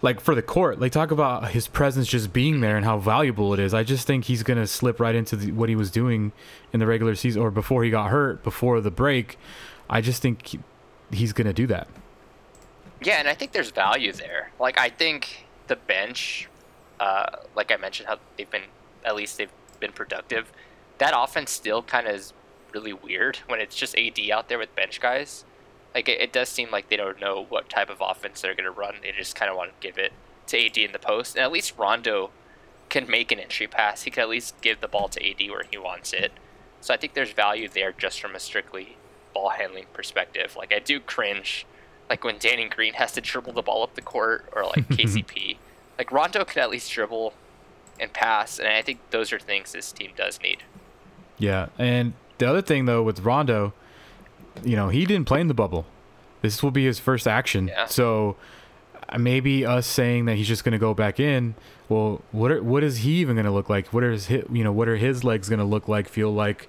like 0.02 0.20
for 0.20 0.36
the 0.36 0.42
court, 0.42 0.80
like 0.80 0.92
talk 0.92 1.12
about 1.12 1.52
his 1.52 1.68
presence 1.68 2.08
just 2.08 2.32
being 2.32 2.62
there 2.62 2.78
and 2.78 2.86
how 2.86 2.98
valuable 2.98 3.54
it 3.54 3.60
is. 3.60 3.74
I 3.74 3.84
just 3.84 4.08
think 4.08 4.26
he's 4.26 4.44
gonna 4.44 4.68
slip 4.68 5.00
right 5.00 5.16
into 5.16 5.36
the, 5.36 5.52
what 5.52 5.70
he 5.70 5.76
was 5.76 5.92
doing 5.92 6.32
in 6.72 6.80
the 6.80 6.88
regular 6.88 7.16
season 7.16 7.42
or 7.42 7.52
before 7.52 7.84
he 7.84 7.90
got 7.90 8.10
hurt 8.10 8.44
before 8.44 8.80
the 8.82 8.92
break. 8.92 9.38
I 9.90 10.02
just 10.02 10.22
think 10.22 10.48
he, 10.48 10.60
he's 11.12 11.34
gonna 11.34 11.54
do 11.54 11.68
that. 11.68 11.88
Yeah, 13.02 13.20
and 13.20 13.28
I 13.28 13.34
think 13.34 13.52
there's 13.52 13.72
value 13.72 14.12
there. 14.12 14.52
Like 14.60 14.80
I 14.80 14.90
think 14.90 15.46
the 15.68 15.76
bench, 15.76 16.50
uh, 17.00 17.38
like 17.56 17.72
I 17.72 17.78
mentioned, 17.78 18.08
how 18.08 18.20
they've 18.38 18.50
been 18.50 18.64
at 19.04 19.16
least 19.16 19.38
they've 19.38 19.52
been 19.80 19.92
productive. 19.92 20.52
That 20.98 21.14
offense 21.16 21.52
still 21.52 21.82
kind 21.82 22.08
of 22.08 22.16
is 22.16 22.34
really 22.74 22.94
weird 22.94 23.38
when 23.48 23.60
it's 23.60 23.76
just 23.76 23.98
AD 23.98 24.20
out 24.32 24.50
there 24.50 24.60
with 24.60 24.76
bench 24.76 25.00
guys. 25.00 25.46
Like 25.94 26.08
it, 26.08 26.22
it 26.22 26.34
does 26.34 26.50
seem 26.50 26.72
like 26.72 26.90
they 26.90 26.98
don't 26.98 27.20
know 27.20 27.46
what 27.50 27.70
type 27.70 27.90
of 27.90 27.98
offense 28.02 28.42
they're 28.42 28.56
gonna 28.56 28.72
run. 28.72 28.96
They 29.02 29.12
just 29.12 29.36
kind 29.36 29.50
of 29.50 29.58
want 29.58 29.72
to 29.72 29.88
give 29.88 29.98
it 29.98 30.14
to 30.48 30.66
AD 30.66 30.78
in 30.78 30.92
the 30.92 31.00
post, 31.00 31.36
and 31.36 31.44
at 31.44 31.52
least 31.52 31.78
Rondo 31.78 32.32
can 32.90 33.10
make 33.10 33.32
an 33.32 33.40
entry 33.40 33.68
pass. 33.68 34.04
He 34.04 34.12
can 34.12 34.24
at 34.24 34.30
least 34.30 34.60
give 34.62 34.82
the 34.82 34.88
ball 34.88 35.08
to 35.10 35.30
AD 35.30 35.50
where 35.50 35.64
he 35.70 35.78
wants 35.78 36.12
it. 36.12 36.32
So 36.82 36.94
I 36.94 36.98
think 36.98 37.14
there's 37.14 37.32
value 37.32 37.68
there 37.70 37.92
just 37.92 38.20
from 38.20 38.36
a 38.36 38.40
strictly 38.40 38.98
ball 39.34 39.50
handling 39.50 39.86
perspective. 39.94 40.56
Like 40.56 40.74
I 40.74 40.80
do 40.80 41.00
cringe 41.00 41.66
like 42.10 42.24
when 42.24 42.38
Danny 42.40 42.68
Green 42.68 42.94
has 42.94 43.12
to 43.14 43.22
dribble 43.22 43.54
the 43.54 43.62
ball 43.62 43.84
up 43.84 43.96
the 43.96 44.02
court 44.02 44.50
or 44.54 44.64
like 44.66 44.88
KCP. 44.90 45.58
like 45.98 46.12
Rondo 46.12 46.44
can 46.44 46.62
at 46.62 46.70
least 46.70 46.92
dribble 46.92 47.34
and 48.00 48.12
pass, 48.14 48.60
and 48.60 48.68
I 48.68 48.82
think 48.82 49.00
those 49.12 49.32
are 49.34 49.40
things 49.40 49.74
this 49.74 49.92
team 49.92 50.12
does 50.16 50.40
need. 50.42 50.64
Yeah, 51.38 51.68
and 51.78 52.14
the 52.38 52.48
other 52.48 52.62
thing 52.62 52.86
though 52.86 53.04
with 53.04 53.20
Rondo, 53.20 53.74
you 54.64 54.76
know, 54.76 54.90
he 54.90 55.06
didn't 55.06 55.26
play 55.26 55.42
in 55.42 55.48
the 55.48 55.54
bubble. 55.54 55.86
This 56.42 56.64
will 56.64 56.72
be 56.72 56.86
his 56.86 57.00
first 57.00 57.28
action. 57.28 57.68
Yeah. 57.68 57.86
So 57.86 58.38
maybe 59.18 59.66
us 59.66 59.88
saying 59.88 60.26
that 60.26 60.36
he's 60.36 60.48
just 60.48 60.64
going 60.64 60.74
to 60.74 60.80
go 60.80 60.94
back 60.94 61.20
in. 61.20 61.56
Well, 61.88 62.22
what 62.32 62.52
are, 62.52 62.62
what 62.62 62.84
is 62.84 63.00
he 63.00 63.14
even 63.16 63.36
going 63.36 63.46
to 63.46 63.52
look 63.52 63.70
like? 63.70 63.88
What 63.88 64.04
are 64.04 64.12
his 64.12 64.30
you 64.30 64.64
know 64.64 64.72
what 64.72 64.88
are 64.88 64.98
his 64.98 65.24
legs 65.24 65.50
going 65.50 65.60
to 65.60 65.66
look 65.66 65.88
like? 65.88 66.08
Feel 66.08 66.32
like? 66.32 66.68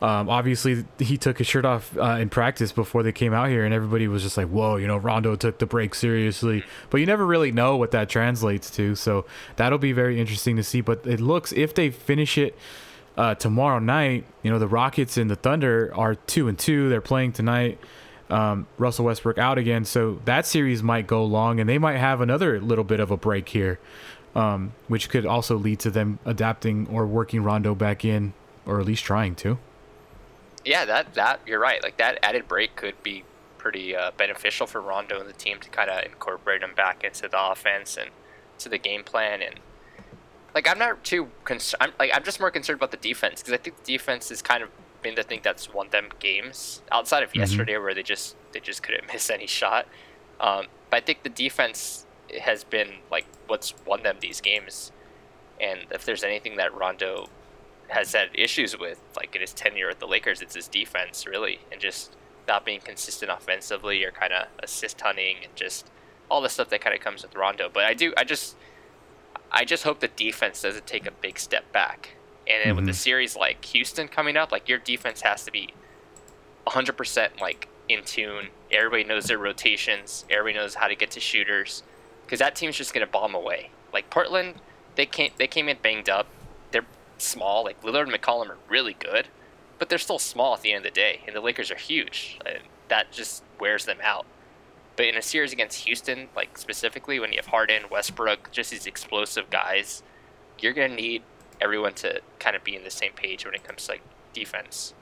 Um, 0.00 0.28
obviously, 0.28 0.84
he 0.98 1.16
took 1.16 1.38
his 1.38 1.46
shirt 1.46 1.64
off 1.64 1.96
uh, 1.96 2.16
in 2.18 2.28
practice 2.28 2.72
before 2.72 3.04
they 3.04 3.12
came 3.12 3.32
out 3.32 3.50
here, 3.50 3.64
and 3.64 3.72
everybody 3.72 4.08
was 4.08 4.24
just 4.24 4.36
like, 4.36 4.48
"Whoa, 4.48 4.74
you 4.74 4.88
know, 4.88 4.96
Rondo 4.96 5.36
took 5.36 5.58
the 5.60 5.66
break 5.66 5.94
seriously." 5.94 6.64
But 6.90 6.98
you 6.98 7.06
never 7.06 7.24
really 7.24 7.52
know 7.52 7.76
what 7.76 7.92
that 7.92 8.08
translates 8.08 8.68
to, 8.70 8.96
so 8.96 9.26
that'll 9.54 9.78
be 9.78 9.92
very 9.92 10.20
interesting 10.20 10.56
to 10.56 10.64
see. 10.64 10.80
But 10.80 11.06
it 11.06 11.20
looks 11.20 11.52
if 11.52 11.72
they 11.72 11.90
finish 11.90 12.36
it 12.36 12.58
uh, 13.16 13.34
tomorrow 13.34 13.78
night, 13.78 14.24
you 14.42 14.50
know, 14.50 14.58
the 14.58 14.68
Rockets 14.68 15.16
and 15.16 15.30
the 15.30 15.36
Thunder 15.36 15.92
are 15.94 16.14
two 16.14 16.48
and 16.48 16.58
two. 16.58 16.88
They're 16.88 17.00
playing 17.00 17.32
tonight. 17.32 17.78
Um, 18.30 18.66
Russell 18.78 19.04
Westbrook 19.04 19.36
out 19.36 19.58
again, 19.58 19.84
so 19.84 20.20
that 20.24 20.46
series 20.46 20.82
might 20.82 21.06
go 21.06 21.22
long, 21.24 21.60
and 21.60 21.68
they 21.68 21.76
might 21.76 21.98
have 21.98 22.22
another 22.22 22.58
little 22.60 22.84
bit 22.84 22.98
of 22.98 23.10
a 23.10 23.16
break 23.18 23.50
here, 23.50 23.78
um, 24.34 24.72
which 24.88 25.10
could 25.10 25.26
also 25.26 25.56
lead 25.56 25.80
to 25.80 25.90
them 25.90 26.18
adapting 26.24 26.86
or 26.88 27.06
working 27.06 27.42
Rondo 27.42 27.74
back 27.74 28.06
in, 28.06 28.32
or 28.64 28.80
at 28.80 28.86
least 28.86 29.04
trying 29.04 29.34
to. 29.36 29.58
Yeah, 30.64 30.86
that 30.86 31.12
that 31.14 31.40
you're 31.46 31.60
right. 31.60 31.82
Like 31.82 31.98
that 31.98 32.18
added 32.22 32.48
break 32.48 32.74
could 32.74 33.02
be 33.02 33.24
pretty 33.58 33.94
uh, 33.94 34.10
beneficial 34.16 34.66
for 34.66 34.80
Rondo 34.80 35.20
and 35.20 35.28
the 35.28 35.34
team 35.34 35.60
to 35.60 35.68
kind 35.68 35.90
of 35.90 36.04
incorporate 36.04 36.62
him 36.62 36.74
back 36.74 37.04
into 37.04 37.28
the 37.28 37.50
offense 37.50 37.96
and 37.96 38.10
to 38.58 38.68
the 38.68 38.78
game 38.78 39.04
plan. 39.04 39.42
And 39.42 39.60
like 40.54 40.68
I'm 40.68 40.78
not 40.78 41.02
too 41.04 41.28
concerned. 41.44 41.82
I'm, 41.82 41.92
like 41.98 42.10
I'm 42.14 42.24
just 42.24 42.40
more 42.40 42.50
concerned 42.50 42.78
about 42.78 42.90
the 42.90 42.96
defense 42.96 43.40
because 43.40 43.54
I 43.54 43.56
think 43.56 43.76
the 43.82 43.92
defense 43.92 44.28
has 44.28 44.42
kind 44.42 44.62
of 44.62 44.70
been 45.02 45.14
the 45.14 45.22
thing 45.22 45.40
that's 45.42 45.72
won 45.72 45.88
them 45.90 46.08
games 46.20 46.82
outside 46.92 47.22
of 47.22 47.30
mm-hmm. 47.30 47.40
yesterday 47.40 47.76
where 47.76 47.94
they 47.94 48.02
just 48.02 48.36
they 48.52 48.60
just 48.60 48.82
couldn't 48.82 49.06
miss 49.12 49.30
any 49.30 49.46
shot. 49.46 49.86
Um, 50.40 50.66
but 50.90 50.98
I 50.98 51.00
think 51.00 51.22
the 51.22 51.28
defense 51.28 52.06
has 52.40 52.64
been 52.64 52.88
like 53.10 53.26
what's 53.46 53.74
won 53.86 54.02
them 54.02 54.16
these 54.20 54.40
games. 54.40 54.92
And 55.60 55.80
if 55.90 56.04
there's 56.04 56.24
anything 56.24 56.56
that 56.56 56.74
Rondo 56.74 57.28
has 57.88 58.12
had 58.12 58.30
issues 58.34 58.76
with, 58.76 59.00
like 59.16 59.34
in 59.34 59.40
his 59.40 59.52
tenure 59.52 59.90
at 59.90 60.00
the 60.00 60.06
Lakers, 60.06 60.40
it's 60.40 60.54
his 60.54 60.66
defense 60.66 61.26
really, 61.26 61.60
and 61.70 61.80
just 61.80 62.16
not 62.48 62.64
being 62.64 62.80
consistent 62.80 63.30
offensively 63.30 64.04
or 64.04 64.10
kind 64.10 64.32
of 64.32 64.48
assist 64.62 65.00
hunting 65.00 65.36
and 65.44 65.54
just 65.54 65.90
all 66.30 66.40
the 66.40 66.48
stuff 66.48 66.68
that 66.70 66.80
kind 66.80 66.94
of 66.94 67.00
comes 67.02 67.22
with 67.22 67.34
Rondo. 67.36 67.68
But 67.72 67.84
I 67.84 67.94
do, 67.94 68.12
I 68.16 68.24
just, 68.24 68.56
I 69.52 69.64
just 69.64 69.84
hope 69.84 70.00
the 70.00 70.08
defense 70.08 70.62
doesn't 70.62 70.86
take 70.86 71.06
a 71.06 71.10
big 71.10 71.38
step 71.38 71.70
back. 71.72 72.16
And 72.46 72.60
then 72.60 72.68
mm-hmm. 72.68 72.76
with 72.76 72.84
the 72.86 72.92
mm-hmm. 72.92 72.96
series 72.96 73.36
like 73.36 73.64
Houston 73.66 74.08
coming 74.08 74.36
up, 74.36 74.50
like 74.50 74.68
your 74.68 74.78
defense 74.78 75.20
has 75.20 75.44
to 75.44 75.52
be 75.52 75.68
100% 76.66 77.40
like 77.40 77.68
in 77.88 78.02
tune. 78.04 78.48
Everybody 78.70 79.04
knows 79.04 79.26
their 79.26 79.38
rotations. 79.38 80.24
Everybody 80.30 80.54
knows 80.58 80.74
how 80.74 80.88
to 80.88 80.96
get 80.96 81.10
to 81.12 81.20
shooters, 81.20 81.82
because 82.24 82.38
that 82.38 82.54
team's 82.54 82.76
just 82.76 82.94
gonna 82.94 83.06
bomb 83.06 83.34
away. 83.34 83.70
Like 83.92 84.10
Portland, 84.10 84.54
they 84.94 85.06
came 85.06 85.32
they 85.36 85.46
came 85.46 85.68
in 85.68 85.76
banged 85.82 86.08
up 86.08 86.26
They're 86.70 86.86
small. 87.18 87.64
Like 87.64 87.82
Lillard 87.82 88.04
and 88.04 88.12
McCollum 88.12 88.48
are 88.48 88.58
really 88.68 88.94
good, 88.94 89.28
but 89.78 89.88
they're 89.88 89.98
still 89.98 90.18
small 90.18 90.54
at 90.54 90.62
the 90.62 90.72
end 90.72 90.86
of 90.86 90.92
the 90.92 91.00
day, 91.00 91.20
and 91.26 91.36
the 91.36 91.40
Lakers 91.40 91.70
are 91.70 91.76
huge. 91.76 92.38
And 92.46 92.58
that 92.88 93.12
just 93.12 93.42
wears 93.60 93.84
them 93.84 93.98
out. 94.02 94.26
But 94.96 95.06
in 95.06 95.16
a 95.16 95.22
series 95.22 95.52
against 95.52 95.84
Houston, 95.84 96.28
like 96.36 96.58
specifically 96.58 97.18
when 97.18 97.32
you 97.32 97.38
have 97.38 97.46
Harden, 97.46 97.84
Westbrook, 97.90 98.50
just 98.52 98.70
these 98.70 98.86
explosive 98.86 99.48
guys, 99.50 100.02
you're 100.58 100.72
gonna 100.72 100.94
need 100.94 101.22
everyone 101.60 101.94
to 101.94 102.20
kind 102.38 102.56
of 102.56 102.64
be 102.64 102.76
in 102.76 102.84
the 102.84 102.90
same 102.90 103.12
page 103.12 103.44
when 103.44 103.54
it 103.54 103.64
comes 103.64 103.86
to 103.86 103.92
like 103.92 104.02
defense. 104.32 104.94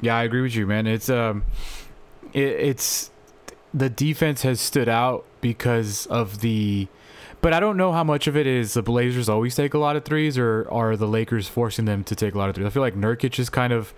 Yeah, 0.00 0.16
I 0.16 0.24
agree 0.24 0.42
with 0.42 0.54
you, 0.54 0.66
man. 0.66 0.86
It's 0.86 1.08
um, 1.08 1.44
it, 2.32 2.42
it's 2.42 3.10
the 3.72 3.88
defense 3.88 4.42
has 4.42 4.60
stood 4.60 4.88
out 4.88 5.24
because 5.40 6.06
of 6.06 6.40
the 6.40 6.88
but 7.44 7.52
I 7.52 7.60
don't 7.60 7.76
know 7.76 7.92
how 7.92 8.04
much 8.04 8.26
of 8.26 8.38
it 8.38 8.46
is 8.46 8.72
the 8.72 8.82
Blazers 8.82 9.28
always 9.28 9.54
take 9.54 9.74
a 9.74 9.78
lot 9.78 9.96
of 9.96 10.04
threes, 10.06 10.38
or 10.38 10.66
are 10.70 10.96
the 10.96 11.06
Lakers 11.06 11.46
forcing 11.46 11.84
them 11.84 12.02
to 12.04 12.14
take 12.16 12.34
a 12.34 12.38
lot 12.38 12.48
of 12.48 12.54
threes? 12.54 12.66
I 12.66 12.70
feel 12.70 12.80
like 12.80 12.94
Nurkic 12.94 13.36
has 13.36 13.50
kind 13.50 13.70
of 13.70 13.92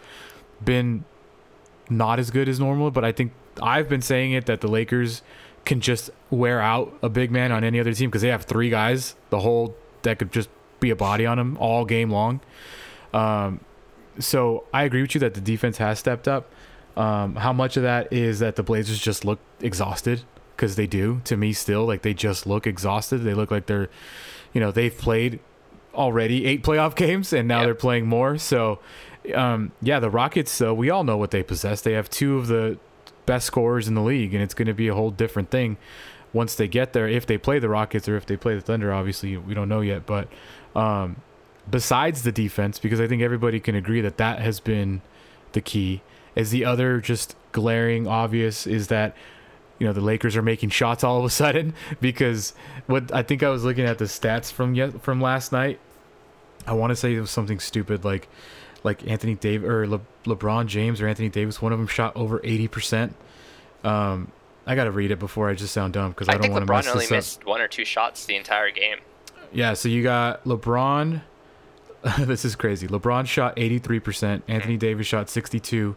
been 0.64 1.04
not 1.88 2.18
as 2.18 2.32
good 2.32 2.48
as 2.48 2.58
normal, 2.58 2.90
but 2.90 3.04
I 3.04 3.12
think 3.12 3.30
I've 3.62 3.88
been 3.88 4.02
saying 4.02 4.32
it 4.32 4.46
that 4.46 4.60
the 4.60 4.68
Lakers 4.68 5.22
can 5.64 5.80
just 5.80 6.10
wear 6.30 6.60
out 6.60 6.96
a 7.02 7.08
big 7.08 7.30
man 7.30 7.52
on 7.52 7.64
any 7.64 7.80
other 7.80 7.92
team 7.92 8.08
because 8.08 8.22
they 8.22 8.28
have 8.28 8.44
three 8.44 8.70
guys, 8.70 9.16
the 9.30 9.40
whole 9.40 9.76
that 10.02 10.18
could 10.18 10.32
just 10.32 10.48
be 10.80 10.90
a 10.90 10.96
body 10.96 11.26
on 11.26 11.38
them 11.38 11.56
all 11.58 11.84
game 11.84 12.10
long. 12.10 12.40
Um, 13.12 13.60
so 14.18 14.64
I 14.72 14.84
agree 14.84 15.02
with 15.02 15.14
you 15.14 15.20
that 15.20 15.34
the 15.34 15.40
defense 15.40 15.78
has 15.78 15.98
stepped 15.98 16.28
up. 16.28 16.50
Um, 16.96 17.36
how 17.36 17.52
much 17.52 17.76
of 17.76 17.82
that 17.82 18.12
is 18.12 18.38
that 18.38 18.56
the 18.56 18.62
Blazers 18.62 18.98
just 18.98 19.24
look 19.24 19.40
exhausted 19.60 20.22
because 20.56 20.76
they 20.76 20.86
do 20.86 21.20
to 21.24 21.36
me 21.36 21.52
still 21.52 21.84
like 21.84 22.02
they 22.02 22.14
just 22.14 22.46
look 22.46 22.66
exhausted 22.66 23.18
they 23.18 23.34
look 23.34 23.50
like 23.50 23.66
they're 23.66 23.90
you 24.54 24.60
know 24.60 24.72
they've 24.72 24.96
played 24.96 25.38
already 25.94 26.46
eight 26.46 26.62
playoff 26.62 26.94
games 26.96 27.32
and 27.32 27.46
now 27.46 27.58
yep. 27.58 27.66
they're 27.66 27.74
playing 27.74 28.06
more 28.06 28.38
so 28.38 28.78
um, 29.34 29.72
yeah 29.82 30.00
the 30.00 30.10
rockets 30.10 30.60
uh, 30.62 30.74
we 30.74 30.88
all 30.88 31.04
know 31.04 31.16
what 31.16 31.30
they 31.30 31.42
possess 31.42 31.82
they 31.82 31.92
have 31.92 32.08
two 32.08 32.38
of 32.38 32.46
the 32.46 32.78
best 33.26 33.46
scorers 33.46 33.88
in 33.88 33.94
the 33.94 34.02
league 34.02 34.32
and 34.32 34.42
it's 34.42 34.54
going 34.54 34.66
to 34.66 34.74
be 34.74 34.88
a 34.88 34.94
whole 34.94 35.10
different 35.10 35.50
thing 35.50 35.76
once 36.32 36.54
they 36.54 36.68
get 36.68 36.92
there 36.92 37.08
if 37.08 37.26
they 37.26 37.36
play 37.36 37.58
the 37.58 37.68
rockets 37.68 38.08
or 38.08 38.16
if 38.16 38.26
they 38.26 38.36
play 38.36 38.54
the 38.54 38.60
thunder 38.60 38.92
obviously 38.92 39.36
we 39.36 39.54
don't 39.54 39.68
know 39.68 39.80
yet 39.80 40.06
but 40.06 40.28
um, 40.74 41.16
besides 41.70 42.22
the 42.22 42.32
defense 42.32 42.78
because 42.78 43.00
i 43.00 43.06
think 43.06 43.22
everybody 43.22 43.60
can 43.60 43.74
agree 43.74 44.00
that 44.00 44.16
that 44.16 44.40
has 44.40 44.60
been 44.60 45.00
the 45.52 45.60
key 45.60 46.02
as 46.36 46.50
the 46.50 46.64
other 46.64 47.00
just 47.00 47.34
glaring 47.52 48.06
obvious 48.06 48.66
is 48.66 48.88
that 48.88 49.16
you 49.78 49.86
know 49.86 49.92
the 49.92 50.00
Lakers 50.00 50.36
are 50.36 50.42
making 50.42 50.70
shots 50.70 51.02
all 51.04 51.18
of 51.18 51.24
a 51.24 51.30
sudden 51.30 51.74
because 52.00 52.54
what 52.86 53.12
I 53.12 53.22
think 53.22 53.42
I 53.42 53.48
was 53.48 53.64
looking 53.64 53.84
at 53.84 53.98
the 53.98 54.04
stats 54.04 54.52
from 54.52 54.74
yet 54.74 55.02
from 55.02 55.20
last 55.20 55.52
night. 55.52 55.80
I 56.66 56.72
want 56.72 56.90
to 56.90 56.96
say 56.96 57.14
it 57.14 57.20
was 57.20 57.30
something 57.30 57.60
stupid 57.60 58.04
like 58.04 58.28
like 58.84 59.06
Anthony 59.08 59.34
Davis 59.34 59.68
or 59.68 59.86
Le, 59.86 60.00
LeBron 60.24 60.66
James 60.66 61.00
or 61.00 61.08
Anthony 61.08 61.28
Davis. 61.28 61.60
One 61.60 61.72
of 61.72 61.78
them 61.78 61.88
shot 61.88 62.14
over 62.16 62.40
eighty 62.44 62.68
percent. 62.68 63.14
Um, 63.84 64.30
I 64.66 64.74
gotta 64.74 64.90
read 64.90 65.10
it 65.10 65.18
before 65.18 65.48
I 65.48 65.54
just 65.54 65.72
sound 65.72 65.94
dumb 65.94 66.10
because 66.10 66.28
I, 66.28 66.34
I, 66.34 66.38
don't 66.38 66.50
want 66.50 66.66
to 66.66 66.72
mess 66.72 66.88
only 66.88 67.04
this 67.04 67.10
missed 67.10 67.46
one 67.46 67.60
or 67.60 67.68
two 67.68 67.84
shots 67.84 68.26
the 68.26 68.36
entire 68.36 68.70
game. 68.70 68.98
Yeah, 69.52 69.74
so 69.74 69.88
you 69.88 70.02
got 70.02 70.44
LeBron. 70.44 71.22
this 72.18 72.44
is 72.44 72.56
crazy. 72.56 72.88
LeBron 72.88 73.26
shot 73.26 73.54
eighty 73.56 73.78
three 73.78 74.00
percent. 74.00 74.44
Anthony 74.48 74.76
Davis 74.76 75.06
shot 75.06 75.28
sixty 75.30 75.60
two. 75.60 75.96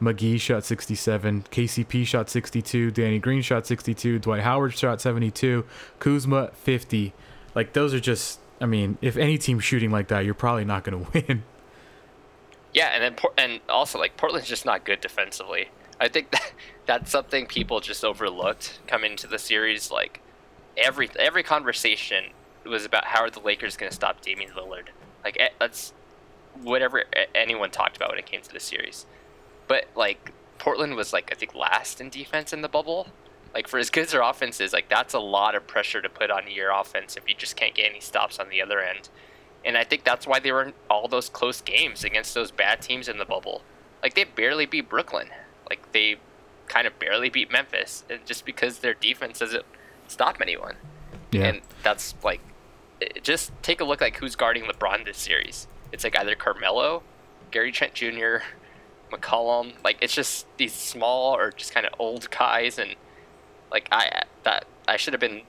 McGee 0.00 0.40
shot 0.40 0.64
67, 0.64 1.46
KCP 1.50 2.06
shot 2.06 2.30
62, 2.30 2.92
Danny 2.92 3.18
Green 3.18 3.42
shot 3.42 3.66
62, 3.66 4.20
Dwight 4.20 4.42
Howard 4.42 4.72
shot 4.72 5.00
72, 5.00 5.64
Kuzma 5.98 6.52
50. 6.52 7.12
Like 7.56 7.72
those 7.72 7.92
are 7.94 7.98
just 7.98 8.38
I 8.60 8.66
mean, 8.66 8.98
if 9.00 9.16
any 9.16 9.38
team's 9.38 9.64
shooting 9.64 9.90
like 9.90 10.08
that, 10.08 10.24
you're 10.24 10.34
probably 10.34 10.64
not 10.64 10.84
going 10.84 11.04
to 11.04 11.10
win. 11.12 11.42
Yeah, 12.72 12.88
and 12.88 13.02
then 13.02 13.16
and 13.36 13.60
also 13.68 13.98
like 13.98 14.16
Portland's 14.16 14.48
just 14.48 14.64
not 14.64 14.84
good 14.84 15.00
defensively. 15.00 15.68
I 16.00 16.08
think 16.08 16.30
that 16.32 16.52
that's 16.86 17.10
something 17.10 17.46
people 17.46 17.80
just 17.80 18.04
overlooked 18.04 18.80
coming 18.86 19.12
into 19.12 19.26
the 19.26 19.38
series 19.38 19.90
like 19.90 20.20
every 20.76 21.10
every 21.18 21.42
conversation 21.42 22.26
was 22.64 22.84
about 22.84 23.06
how 23.06 23.22
are 23.22 23.30
the 23.30 23.40
Lakers 23.40 23.76
going 23.76 23.90
to 23.90 23.94
stop 23.94 24.20
Damian 24.20 24.50
Lillard. 24.52 24.88
Like 25.24 25.36
eh, 25.40 25.48
that's 25.58 25.92
whatever 26.62 27.04
anyone 27.34 27.70
talked 27.70 27.96
about 27.96 28.10
when 28.10 28.18
it 28.18 28.26
came 28.26 28.42
to 28.42 28.52
the 28.52 28.60
series. 28.60 29.06
But 29.66 29.86
like 29.94 30.32
Portland 30.58 30.94
was 30.94 31.12
like 31.12 31.30
I 31.32 31.34
think 31.34 31.54
last 31.54 32.00
in 32.00 32.10
defense 32.10 32.52
in 32.52 32.62
the 32.62 32.68
bubble. 32.68 33.08
Like 33.54 33.66
for 33.66 33.78
as 33.78 33.88
good 33.88 34.04
as 34.04 34.12
their 34.12 34.22
offense 34.22 34.60
is, 34.60 34.74
like 34.74 34.88
that's 34.88 35.14
a 35.14 35.18
lot 35.18 35.54
of 35.54 35.66
pressure 35.66 36.02
to 36.02 36.08
put 36.08 36.30
on 36.30 36.50
your 36.50 36.70
offense 36.70 37.16
if 37.16 37.26
you 37.26 37.34
just 37.34 37.56
can't 37.56 37.74
get 37.74 37.90
any 37.90 38.00
stops 38.00 38.38
on 38.38 38.50
the 38.50 38.60
other 38.60 38.80
end. 38.80 39.08
And 39.68 39.76
I 39.76 39.84
think 39.84 40.02
that's 40.02 40.26
why 40.26 40.40
they 40.40 40.50
were 40.50 40.62
in 40.62 40.72
all 40.88 41.08
those 41.08 41.28
close 41.28 41.60
games 41.60 42.02
against 42.02 42.32
those 42.32 42.50
bad 42.50 42.80
teams 42.80 43.06
in 43.06 43.18
the 43.18 43.26
bubble. 43.26 43.60
Like 44.02 44.14
they 44.14 44.24
barely 44.24 44.64
beat 44.64 44.88
Brooklyn. 44.88 45.28
Like 45.68 45.92
they 45.92 46.16
kind 46.68 46.86
of 46.86 46.98
barely 46.98 47.28
beat 47.28 47.52
Memphis, 47.52 48.02
just 48.24 48.46
because 48.46 48.78
their 48.78 48.94
defense 48.94 49.40
doesn't 49.40 49.66
stop 50.06 50.38
anyone. 50.40 50.76
Yeah. 51.30 51.48
And 51.48 51.60
that's 51.82 52.14
like, 52.24 52.40
just 53.22 53.52
take 53.62 53.82
a 53.82 53.84
look 53.84 54.00
like 54.00 54.16
who's 54.16 54.36
guarding 54.36 54.64
LeBron 54.64 55.04
this 55.04 55.18
series. 55.18 55.66
It's 55.92 56.02
like 56.02 56.18
either 56.18 56.34
Carmelo, 56.34 57.02
Gary 57.50 57.70
Trent 57.70 57.92
Jr., 57.92 58.38
McCollum. 59.12 59.74
Like 59.84 59.98
it's 60.00 60.14
just 60.14 60.46
these 60.56 60.72
small 60.72 61.36
or 61.36 61.50
just 61.50 61.74
kind 61.74 61.84
of 61.84 61.92
old 61.98 62.30
guys, 62.30 62.78
and 62.78 62.94
like 63.70 63.86
I 63.92 64.22
that 64.44 64.64
I 64.86 64.96
should 64.96 65.12
have 65.12 65.20
been 65.20 65.42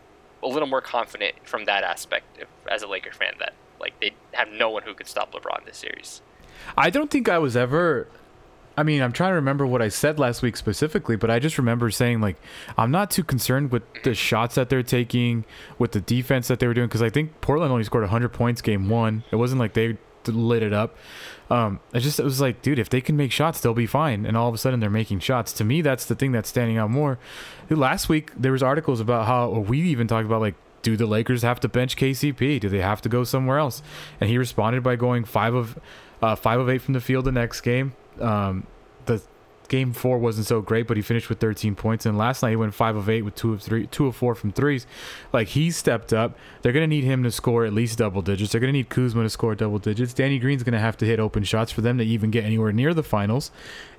a 0.44 0.48
little 0.48 0.68
more 0.68 0.82
confident 0.82 1.36
from 1.44 1.64
that 1.66 1.86
aspect 1.86 2.26
if, 2.38 2.50
as 2.70 2.84
a 2.84 2.88
Laker 2.88 3.12
fan 3.14 3.36
that 3.40 3.54
like 3.80 4.00
they 4.00 4.12
have 4.34 4.50
no 4.50 4.70
one 4.70 4.84
who 4.84 4.94
could 4.94 5.08
stop 5.08 5.34
LeBron 5.34 5.66
this 5.66 5.78
series. 5.78 6.22
I 6.78 6.90
don't 6.90 7.10
think 7.10 7.30
I 7.30 7.38
was 7.38 7.56
ever. 7.56 8.08
I 8.78 8.84
mean, 8.84 9.02
I'm 9.02 9.12
trying 9.12 9.32
to 9.32 9.36
remember 9.36 9.68
what 9.68 9.82
I 9.82 9.90
said 9.90 10.20
last 10.20 10.42
week 10.42 10.56
specifically, 10.56 11.18
but 11.18 11.30
I 11.30 11.40
just 11.40 11.58
remember 11.58 11.92
saying 11.92 12.22
like 12.22 12.38
I'm 12.78 12.92
not 12.92 13.12
too 13.12 13.24
concerned 13.24 13.72
with 13.72 13.84
the 14.04 14.14
shots 14.14 14.56
that 14.56 14.70
they're 14.70 14.84
taking, 14.84 15.46
with 15.78 15.92
the 15.92 16.02
defense 16.02 16.48
that 16.48 16.60
they 16.60 16.68
were 16.68 16.74
doing, 16.74 16.88
because 16.88 17.02
I 17.02 17.10
think 17.10 17.42
Portland 17.42 17.72
only 17.72 17.84
scored 17.84 18.04
100 18.04 18.30
points 18.30 18.62
game 18.62 18.90
one. 18.90 19.24
It 19.32 19.36
wasn't 19.36 19.60
like 19.60 19.74
they 19.74 19.98
lit 20.28 20.64
it 20.64 20.74
up. 20.74 20.96
Um, 21.50 21.80
I 21.94 22.00
just 22.00 22.20
it 22.20 22.24
was 22.24 22.40
like, 22.40 22.62
dude, 22.62 22.80
if 22.80 22.90
they 22.90 23.02
can 23.02 23.18
make 23.18 23.32
shots, 23.32 23.60
they'll 23.60 23.74
be 23.74 23.88
fine. 23.88 24.26
And 24.26 24.38
all 24.38 24.48
of 24.48 24.54
a 24.54 24.58
sudden, 24.58 24.80
they're 24.80 24.90
making 24.90 25.20
shots. 25.20 25.52
To 25.54 25.64
me, 25.64 25.82
that's 25.82 26.06
the 26.06 26.16
thing 26.16 26.32
that's 26.32 26.50
standing 26.50 26.78
out 26.78 26.92
more. 26.92 27.18
Last 27.70 28.08
week, 28.10 28.32
there 28.38 28.52
was 28.52 28.62
articles 28.62 29.00
about 29.00 29.26
how 29.26 29.50
we 29.50 29.82
even 29.82 30.08
talked 30.08 30.26
about 30.26 30.42
like, 30.42 30.56
do 30.82 30.96
the 30.96 31.06
Lakers 31.06 31.42
have 31.42 31.60
to 31.62 31.68
bench 31.68 31.96
KCP? 31.96 32.60
Do 32.60 32.70
they 32.70 32.82
have 32.82 33.02
to 33.02 33.10
go 33.10 33.24
somewhere 33.24 33.58
else? 33.58 33.82
And 34.20 34.30
he 34.30 34.38
responded 34.38 34.84
by 34.84 34.96
going 34.96 35.24
five 35.24 35.54
of 35.54 35.80
uh, 36.22 36.36
five 36.36 36.60
of 36.60 36.70
eight 36.70 36.82
from 36.82 36.94
the 36.94 37.02
field 37.02 37.26
the 37.26 37.32
next 37.32 37.62
game. 37.62 37.94
Um, 38.20 38.68
the 39.06 39.22
game 39.70 39.94
four 39.94 40.18
wasn't 40.18 40.48
so 40.48 40.62
great, 40.62 40.88
but 40.88 40.98
he 40.98 41.04
finished 41.04 41.30
with 41.30 41.40
13 41.40 41.76
points. 41.76 42.06
And 42.06 42.18
last 42.18 42.44
night 42.44 42.50
he 42.50 42.56
went 42.56 42.74
five 42.74 42.96
of 42.96 43.10
eight 43.10 43.22
with 43.22 43.36
two 43.36 43.54
of 43.54 43.62
three, 43.62 43.88
two 43.88 44.08
of 44.08 44.16
four 44.16 44.36
from 44.36 44.52
threes. 44.52 44.86
Like 45.32 45.50
he 45.50 45.72
stepped 45.72 46.12
up. 46.12 46.38
They're 46.62 46.74
gonna 46.74 46.88
need 46.88 47.04
him 47.04 47.24
to 47.24 47.32
score 47.32 47.66
at 47.66 47.74
least 47.74 47.98
double 47.98 48.22
digits. 48.22 48.52
They're 48.52 48.62
gonna 48.62 48.74
need 48.74 48.90
Kuzma 48.90 49.24
to 49.24 49.30
score 49.30 49.56
double 49.56 49.80
digits. 49.80 50.14
Danny 50.14 50.40
Green's 50.40 50.64
gonna 50.64 50.80
have 50.80 50.98
to 50.98 51.06
hit 51.06 51.20
open 51.20 51.44
shots 51.44 51.72
for 51.72 51.82
them 51.82 51.98
to 52.00 52.04
even 52.04 52.32
get 52.32 52.44
anywhere 52.44 52.74
near 52.74 52.94
the 52.94 53.04
finals. 53.04 53.52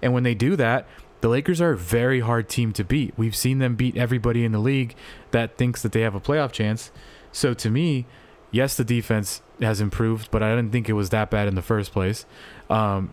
And 0.02 0.12
when 0.12 0.24
they 0.24 0.34
do 0.34 0.56
that, 0.56 0.86
the 1.20 1.28
Lakers 1.28 1.60
are 1.60 1.72
a 1.72 1.76
very 1.76 2.20
hard 2.20 2.48
team 2.48 2.72
to 2.74 2.84
beat. 2.84 3.14
We've 3.16 3.36
seen 3.36 3.58
them 3.58 3.74
beat 3.74 3.96
everybody 3.96 4.44
in 4.44 4.52
the 4.52 4.58
league 4.58 4.94
that 5.30 5.56
thinks 5.56 5.82
that 5.82 5.92
they 5.92 6.00
have 6.00 6.14
a 6.14 6.20
playoff 6.20 6.52
chance. 6.52 6.90
So 7.32 7.54
to 7.54 7.70
me, 7.70 8.06
yes, 8.50 8.76
the 8.76 8.84
defense 8.84 9.42
has 9.60 9.80
improved, 9.80 10.30
but 10.30 10.42
I 10.42 10.54
didn't 10.54 10.72
think 10.72 10.88
it 10.88 10.94
was 10.94 11.10
that 11.10 11.30
bad 11.30 11.48
in 11.48 11.54
the 11.54 11.62
first 11.62 11.92
place. 11.92 12.24
Um, 12.68 13.12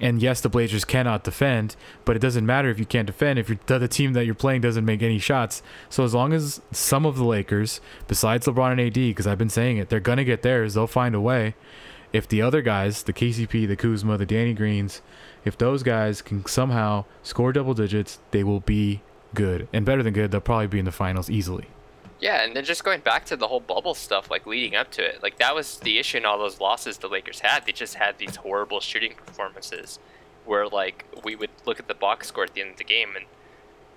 and 0.00 0.22
yes, 0.22 0.40
the 0.40 0.48
Blazers 0.48 0.84
cannot 0.84 1.24
defend, 1.24 1.74
but 2.04 2.14
it 2.14 2.20
doesn't 2.20 2.46
matter 2.46 2.70
if 2.70 2.78
you 2.78 2.86
can't 2.86 3.06
defend 3.06 3.38
if 3.38 3.66
the 3.66 3.88
team 3.88 4.12
that 4.12 4.26
you're 4.26 4.34
playing 4.34 4.60
doesn't 4.60 4.84
make 4.84 5.02
any 5.02 5.18
shots. 5.18 5.62
So 5.88 6.04
as 6.04 6.14
long 6.14 6.32
as 6.32 6.60
some 6.70 7.04
of 7.04 7.16
the 7.16 7.24
Lakers, 7.24 7.80
besides 8.06 8.46
LeBron 8.46 8.72
and 8.72 8.80
AD, 8.80 8.94
because 8.94 9.26
I've 9.26 9.38
been 9.38 9.48
saying 9.48 9.78
it, 9.78 9.88
they're 9.88 10.00
gonna 10.00 10.24
get 10.24 10.42
theirs. 10.42 10.74
They'll 10.74 10.86
find 10.86 11.14
a 11.14 11.20
way. 11.20 11.54
If 12.12 12.28
the 12.28 12.42
other 12.42 12.62
guys, 12.62 13.02
the 13.02 13.12
KCP, 13.12 13.68
the 13.68 13.76
Kuzma, 13.76 14.16
the 14.16 14.26
Danny 14.26 14.54
Greens, 14.54 15.02
if 15.44 15.58
those 15.58 15.82
guys 15.82 16.22
can 16.22 16.44
somehow 16.46 17.04
score 17.22 17.52
double 17.52 17.74
digits, 17.74 18.18
they 18.30 18.42
will 18.42 18.60
be 18.60 19.02
good 19.34 19.68
and 19.72 19.84
better 19.84 20.02
than 20.02 20.14
good. 20.14 20.30
They'll 20.30 20.40
probably 20.40 20.68
be 20.68 20.78
in 20.78 20.84
the 20.84 20.92
finals 20.92 21.28
easily. 21.28 21.66
Yeah, 22.20 22.42
and 22.42 22.56
then 22.56 22.64
just 22.64 22.82
going 22.82 23.00
back 23.00 23.26
to 23.26 23.36
the 23.36 23.46
whole 23.46 23.60
bubble 23.60 23.94
stuff, 23.94 24.30
like 24.30 24.46
leading 24.46 24.74
up 24.74 24.90
to 24.92 25.04
it, 25.04 25.22
like 25.22 25.38
that 25.38 25.54
was 25.54 25.78
the 25.78 25.98
issue 25.98 26.18
in 26.18 26.24
all 26.24 26.38
those 26.38 26.60
losses 26.60 26.98
the 26.98 27.08
Lakers 27.08 27.40
had. 27.40 27.64
They 27.64 27.72
just 27.72 27.94
had 27.94 28.18
these 28.18 28.36
horrible 28.36 28.80
shooting 28.80 29.14
performances 29.14 30.00
where 30.44 30.66
like 30.66 31.04
we 31.22 31.36
would 31.36 31.50
look 31.66 31.78
at 31.78 31.86
the 31.86 31.94
box 31.94 32.28
score 32.28 32.44
at 32.44 32.54
the 32.54 32.62
end 32.62 32.70
of 32.72 32.76
the 32.78 32.84
game 32.84 33.10
and 33.14 33.26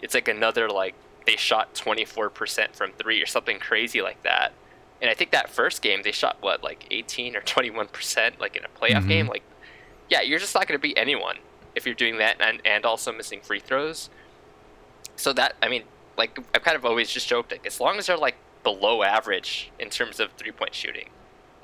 it's 0.01 0.13
like 0.13 0.27
another 0.27 0.69
like 0.69 0.93
they 1.25 1.35
shot 1.35 1.73
24% 1.73 2.75
from 2.75 2.91
3 2.91 3.21
or 3.21 3.25
something 3.25 3.59
crazy 3.59 4.01
like 4.01 4.21
that. 4.23 4.51
And 5.01 5.09
I 5.09 5.13
think 5.13 5.31
that 5.31 5.49
first 5.49 5.81
game 5.81 6.01
they 6.03 6.11
shot 6.11 6.37
what 6.41 6.63
like 6.63 6.85
18 6.91 7.35
or 7.35 7.41
21% 7.41 8.39
like 8.39 8.55
in 8.55 8.63
a 8.63 8.67
playoff 8.67 8.99
mm-hmm. 8.99 9.07
game 9.07 9.27
like 9.27 9.43
yeah, 10.09 10.21
you're 10.21 10.39
just 10.39 10.53
not 10.53 10.67
going 10.67 10.77
to 10.77 10.81
beat 10.81 10.97
anyone 10.97 11.37
if 11.73 11.85
you're 11.85 11.95
doing 11.95 12.17
that 12.17 12.39
and 12.41 12.61
and 12.65 12.85
also 12.85 13.11
missing 13.11 13.39
free 13.41 13.59
throws. 13.59 14.09
So 15.15 15.33
that 15.33 15.55
I 15.61 15.69
mean 15.69 15.83
like 16.17 16.37
I've 16.53 16.63
kind 16.63 16.75
of 16.75 16.85
always 16.85 17.09
just 17.09 17.27
joked 17.27 17.51
like 17.51 17.65
as 17.65 17.79
long 17.79 17.97
as 17.97 18.07
they're 18.07 18.17
like 18.17 18.35
below 18.63 19.03
average 19.03 19.71
in 19.79 19.89
terms 19.89 20.19
of 20.19 20.31
three 20.33 20.51
point 20.51 20.75
shooting, 20.75 21.09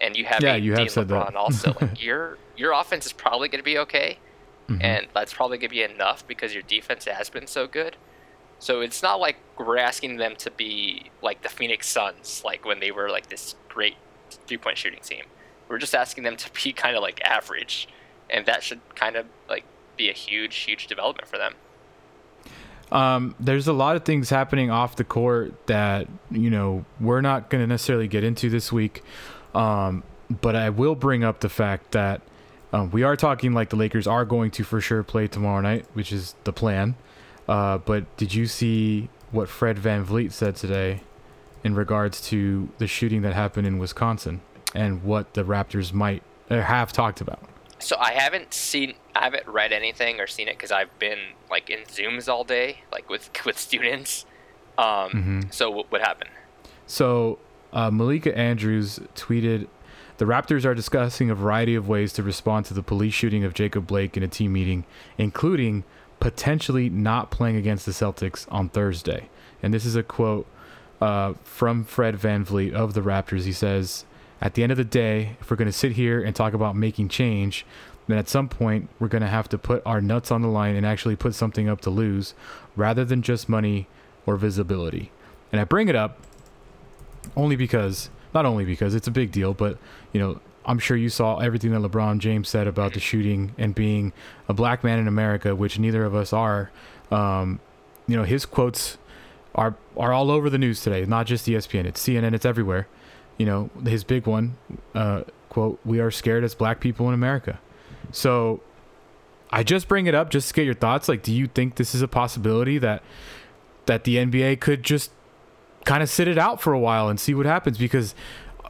and 0.01 0.15
you 0.15 0.25
have 0.25 0.41
yeah, 0.41 0.56
you 0.56 0.74
have 0.74 0.89
said 0.89 1.08
LeBron 1.08 1.27
that. 1.27 1.36
also, 1.36 1.75
like 1.79 2.01
your 2.03 2.38
your 2.56 2.72
offense 2.72 3.06
is 3.06 3.13
probably 3.13 3.50
going 3.50 3.60
to 3.60 3.65
be 3.65 3.77
okay, 3.77 4.20
mm-hmm. 4.67 4.82
and 4.82 5.08
that's 5.13 5.34
probably 5.34 5.58
going 5.58 5.70
to 5.70 5.75
be 5.75 5.84
enough 5.84 6.25
because 6.27 6.53
your 6.53 6.63
defense 6.63 7.06
has 7.06 7.29
been 7.29 7.48
so 7.48 7.67
good. 7.67 7.98
So 8.60 8.82
it's 8.82 9.04
not 9.04 9.20
like 9.20 9.38
we're 9.58 9.78
asking 9.78 10.18
them 10.18 10.36
to 10.38 10.52
be 10.52 11.12
like 11.22 11.44
the 11.44 11.50
Phoenix 11.50 11.88
Suns, 11.88 12.42
like 12.44 12.66
when 12.66 12.80
they 12.80 12.92
were 12.92 13.10
like 13.10 13.28
this 13.28 13.56
great 13.70 13.96
three 14.30 14.58
point 14.58 14.78
shooting 14.78 15.00
team. 15.02 15.26
We're 15.68 15.78
just 15.78 15.94
asking 15.94 16.24
them 16.24 16.38
to 16.38 16.50
be 16.52 16.74
kind 16.74 16.96
of 16.96 17.02
like 17.02 17.22
average, 17.22 17.88
and 18.30 18.46
that 18.46 18.64
should 18.64 18.82
kind 18.96 19.16
of 19.16 19.26
like 19.50 19.64
be 19.96 20.10
a 20.10 20.14
huge, 20.14 20.56
huge 20.56 20.88
development 20.88 21.28
for 21.28 21.38
them. 21.38 21.56
Um, 22.92 23.36
there's 23.40 23.68
a 23.68 23.74
lot 23.74 23.98
of 23.98 24.06
things 24.06 24.30
happening 24.30 24.72
off 24.72 24.96
the 24.96 25.04
court 25.04 25.68
that 25.68 26.08
you 26.32 26.50
know 26.50 26.86
we're 27.00 27.22
not 27.22 27.50
going 27.50 27.62
to 27.64 27.68
necessarily 27.68 28.08
get 28.08 28.24
into 28.24 28.50
this 28.50 28.72
week, 28.72 29.04
um, 29.54 30.04
but 30.42 30.56
I 30.56 30.70
will 30.70 30.96
bring 30.96 31.24
up 31.24 31.42
the 31.42 31.50
fact 31.50 31.92
that 31.92 32.22
um, 32.72 32.92
we 32.92 33.04
are 33.04 33.16
talking 33.16 33.54
like 33.54 33.70
the 33.70 33.76
Lakers 33.76 34.08
are 34.08 34.26
going 34.26 34.52
to 34.52 34.64
for 34.64 34.80
sure 34.80 35.04
play 35.04 35.28
tomorrow 35.28 35.62
night, 35.62 35.86
which 35.94 36.12
is 36.12 36.36
the 36.44 36.54
plan. 36.54 36.96
Uh, 37.48 37.77
but 37.77 38.16
did 38.18 38.34
you 38.34 38.46
see 38.46 39.10
what 39.31 39.50
Fred 39.50 39.79
Van 39.79 40.05
VanVleet 40.05 40.31
said 40.31 40.55
today 40.55 41.01
in 41.64 41.75
regards 41.75 42.22
to 42.29 42.70
the 42.77 42.88
shooting 42.88 43.22
that 43.22 43.33
happened 43.33 43.68
in 43.68 43.77
Wisconsin 43.77 44.42
and 44.75 45.03
what 45.03 45.33
the 45.33 45.44
Raptors 45.44 45.94
might 45.94 46.24
have 46.50 46.92
talked 46.92 47.22
about? 47.22 47.40
So 47.79 47.96
I 47.98 48.14
haven't 48.14 48.53
seen, 48.53 48.96
I 49.16 49.24
haven't 49.24 49.48
read 49.48 49.72
anything 49.72 50.20
or 50.20 50.27
seen 50.27 50.48
it 50.48 50.57
because 50.57 50.72
I've 50.72 50.98
been 51.00 51.20
like 51.50 51.70
in 51.70 51.79
Zooms 51.81 52.27
all 52.27 52.44
day, 52.44 52.81
like 52.92 53.10
with 53.10 53.29
with 53.46 53.57
students. 53.57 54.25
Um, 54.77 54.86
mm-hmm. 54.86 55.42
So 55.51 55.70
what, 55.72 55.92
what 55.92 56.01
happened? 56.01 56.31
So 56.86 57.40
uh, 57.74 57.92
Malika 57.92 58.36
Andrews 58.36 59.00
tweeted, 59.16 59.68
"The 60.18 60.25
Raptors 60.25 60.66
are 60.66 60.74
discussing 60.74 61.29
a 61.29 61.36
variety 61.36 61.75
of 61.75 61.88
ways 61.88 62.14
to 62.14 62.24
respond 62.24 62.66
to 62.68 62.74
the 62.74 62.83
police 62.83 63.14
shooting 63.14 63.44
of 63.44 63.53
Jacob 63.53 63.86
Blake 63.86 64.18
in 64.18 64.24
a 64.24 64.27
team 64.27 64.53
meeting, 64.53 64.86
including 65.18 65.83
potentially 66.20 66.90
not 66.90 67.32
playing 67.32 67.56
against 67.56 67.86
the 67.86 67.92
Celtics 67.92 68.46
on 68.50 68.70
Thursday." 68.70 69.30
And 69.62 69.74
this 69.74 69.86
is 69.86 69.96
a 69.96 70.03
quote 70.03 70.46
uh, 71.01 71.34
from 71.44 71.84
Fred 71.84 72.16
VanVleet 72.16 72.74
of 72.74 72.94
the 72.94 73.01
Raptors. 73.01 73.44
He 73.44 73.53
says 73.53 74.06
at 74.42 74.53
the 74.53 74.64
end 74.64 74.72
of 74.72 74.77
the 74.77 74.84
day, 74.84 75.36
if 75.42 75.50
we're 75.50 75.58
going 75.58 75.68
to 75.68 75.72
sit 75.74 75.94
here 75.94 76.22
and 76.22 76.36
talk 76.36 76.53
about 76.53 76.75
making 76.75 77.10
change, 77.10 77.66
then 78.08 78.18
at 78.18 78.30
some 78.30 78.48
point 78.48 78.90
we're 79.00 79.08
going 79.08 79.22
to 79.22 79.27
have 79.27 79.50
to 79.50 79.58
put 79.58 79.82
our 79.86 80.00
nuts 80.00 80.32
on 80.32 80.42
the 80.42 80.48
line 80.48 80.75
and 80.75 80.86
actually 80.86 81.16
put 81.16 81.36
something 81.36 81.68
up 81.68 81.82
to 81.82 81.90
lose 81.90 82.34
rather 82.75 83.03
than 83.03 83.22
just 83.22 83.50
money 83.50 83.88
or 84.25 84.38
visibility. 84.38 85.12
And 85.51 85.60
I 85.60 85.64
bring 85.64 85.88
it 85.88 85.96
up 85.96 86.20
only 87.36 87.56
because, 87.56 88.10
not 88.34 88.46
only 88.46 88.64
because 88.64 88.96
it's 88.96 89.08
a 89.08 89.12
big 89.12 89.32
deal, 89.32 89.53
but, 89.53 89.77
you 90.14 90.20
know, 90.20 90.40
I'm 90.68 90.80
sure 90.80 90.98
you 90.98 91.10
saw 91.10 91.38
everything 91.38 91.72
that 91.72 91.82
LeBron 91.82 92.20
James 92.20 92.50
said 92.50 92.68
about 92.68 92.94
the 92.94 93.00
shooting 93.00 93.56
and 93.58 93.74
being 93.74 94.14
a 94.48 94.53
black 94.53 94.84
man 94.84 95.00
in 95.00 95.08
America, 95.08 95.56
which 95.56 95.80
neither 95.80 96.03
of 96.03 96.14
us 96.14 96.34
are. 96.34 96.72
Um, 97.10 97.60
you 98.08 98.16
know, 98.16 98.24
his 98.24 98.46
quotes 98.46 98.98
are 99.56 99.75
are 99.96 100.14
all 100.14 100.30
over 100.30 100.50
the 100.50 100.58
news 100.58 100.82
today, 100.82 101.06
not 101.06 101.25
just 101.25 101.48
ESPN. 101.48 101.86
It's 101.86 102.06
CNN. 102.06 102.34
It's 102.34 102.46
everywhere 102.46 102.88
you 103.38 103.46
know, 103.46 103.70
his 103.86 104.03
big 104.03 104.25
one, 104.25 104.58
uh, 104.96 105.24
quote, 105.50 105.80
we 105.86 106.00
are 106.00 106.12
scared 106.12 106.44
as 106.44 106.56
black 106.56 106.80
people 106.80 107.08
in 107.08 107.14
America. 107.14 107.60
So 108.12 108.62
I 109.51 109.64
just 109.64 109.88
bring 109.88 110.08
it 110.08 110.16
up 110.16 110.30
just 110.30 110.50
to 110.50 110.53
get 110.53 110.66
your 110.66 110.74
thoughts. 110.74 111.08
Like, 111.08 111.24
do 111.24 111.34
you 111.34 111.48
think 111.48 111.75
this 111.75 111.94
is 111.94 112.01
a 112.01 112.08
possibility 112.08 112.77
that 112.80 113.03
that 113.86 114.03
the 114.03 114.18
NBA 114.18 114.60
could 114.60 114.84
just 114.84 115.12
kind 115.86 116.03
of 116.03 116.10
sit 116.10 116.27
it 116.27 116.38
out 116.38 116.60
for 116.60 116.74
a 116.74 116.80
while 116.80 117.08
and 117.08 117.20
see 117.20 117.34
what 117.34 117.46
happens? 117.46 117.77
Because 117.77 118.16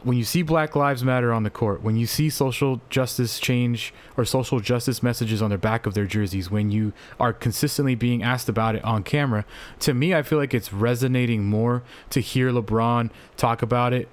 when 0.08 0.18
you 0.18 0.24
see 0.24 0.42
Black 0.42 0.74
Lives 0.74 1.04
Matter 1.04 1.34
on 1.34 1.44
the 1.44 1.50
court, 1.50 1.84
when 1.84 1.98
you 1.98 2.08
see 2.08 2.30
social 2.30 2.80
justice 2.90 3.42
change 3.42 3.94
or 4.16 4.24
social 4.24 4.62
justice 4.62 5.04
messages 5.04 5.42
on 5.42 5.50
the 5.50 5.58
back 5.58 5.86
of 5.86 5.96
their 5.96 6.06
jerseys, 6.06 6.50
when 6.50 6.72
you 6.72 6.94
are 7.20 7.34
consistently 7.34 7.94
being 7.94 8.24
asked 8.24 8.48
about 8.48 8.76
it 8.76 8.84
on 8.86 9.04
camera, 9.04 9.44
to 9.80 9.94
me, 9.94 10.16
I 10.16 10.22
feel 10.22 10.38
like 10.38 10.54
it's 10.54 10.72
resonating 10.72 11.44
more 11.44 11.84
to 12.12 12.22
hear 12.22 12.52
LeBron 12.52 13.10
talk 13.36 13.62
about 13.62 13.92
it 13.92 14.08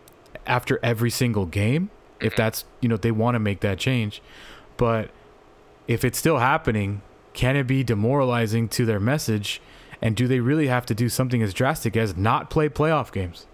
after 0.49 0.81
every 0.83 1.11
single 1.11 1.47
game 1.47 1.91
if 2.19 2.33
mm-hmm. 2.33 2.43
that's 2.43 2.65
you 2.81 2.89
know 2.89 2.97
they 2.97 3.13
want 3.13 3.37
to 3.37 3.39
make 3.39 3.61
that 3.61 3.79
change. 3.79 4.21
But 4.77 5.11
if 5.87 6.05
it's 6.05 6.19
still 6.19 6.39
happening 6.39 7.03
can 7.35 7.57
it 7.57 7.67
be 7.67 7.83
demoralizing 7.83 8.69
to 8.69 8.87
their 8.87 9.01
message? 9.01 9.61
And 10.01 10.17
do 10.17 10.27
they 10.27 10.41
really 10.41 10.69
have 10.69 10.87
to 10.87 10.95
do 10.95 11.09
something 11.09 11.43
as 11.43 11.53
drastic 11.53 11.97
as 11.97 12.17
not 12.17 12.49
play 12.49 12.69
playoff 12.69 13.13
games 13.13 13.47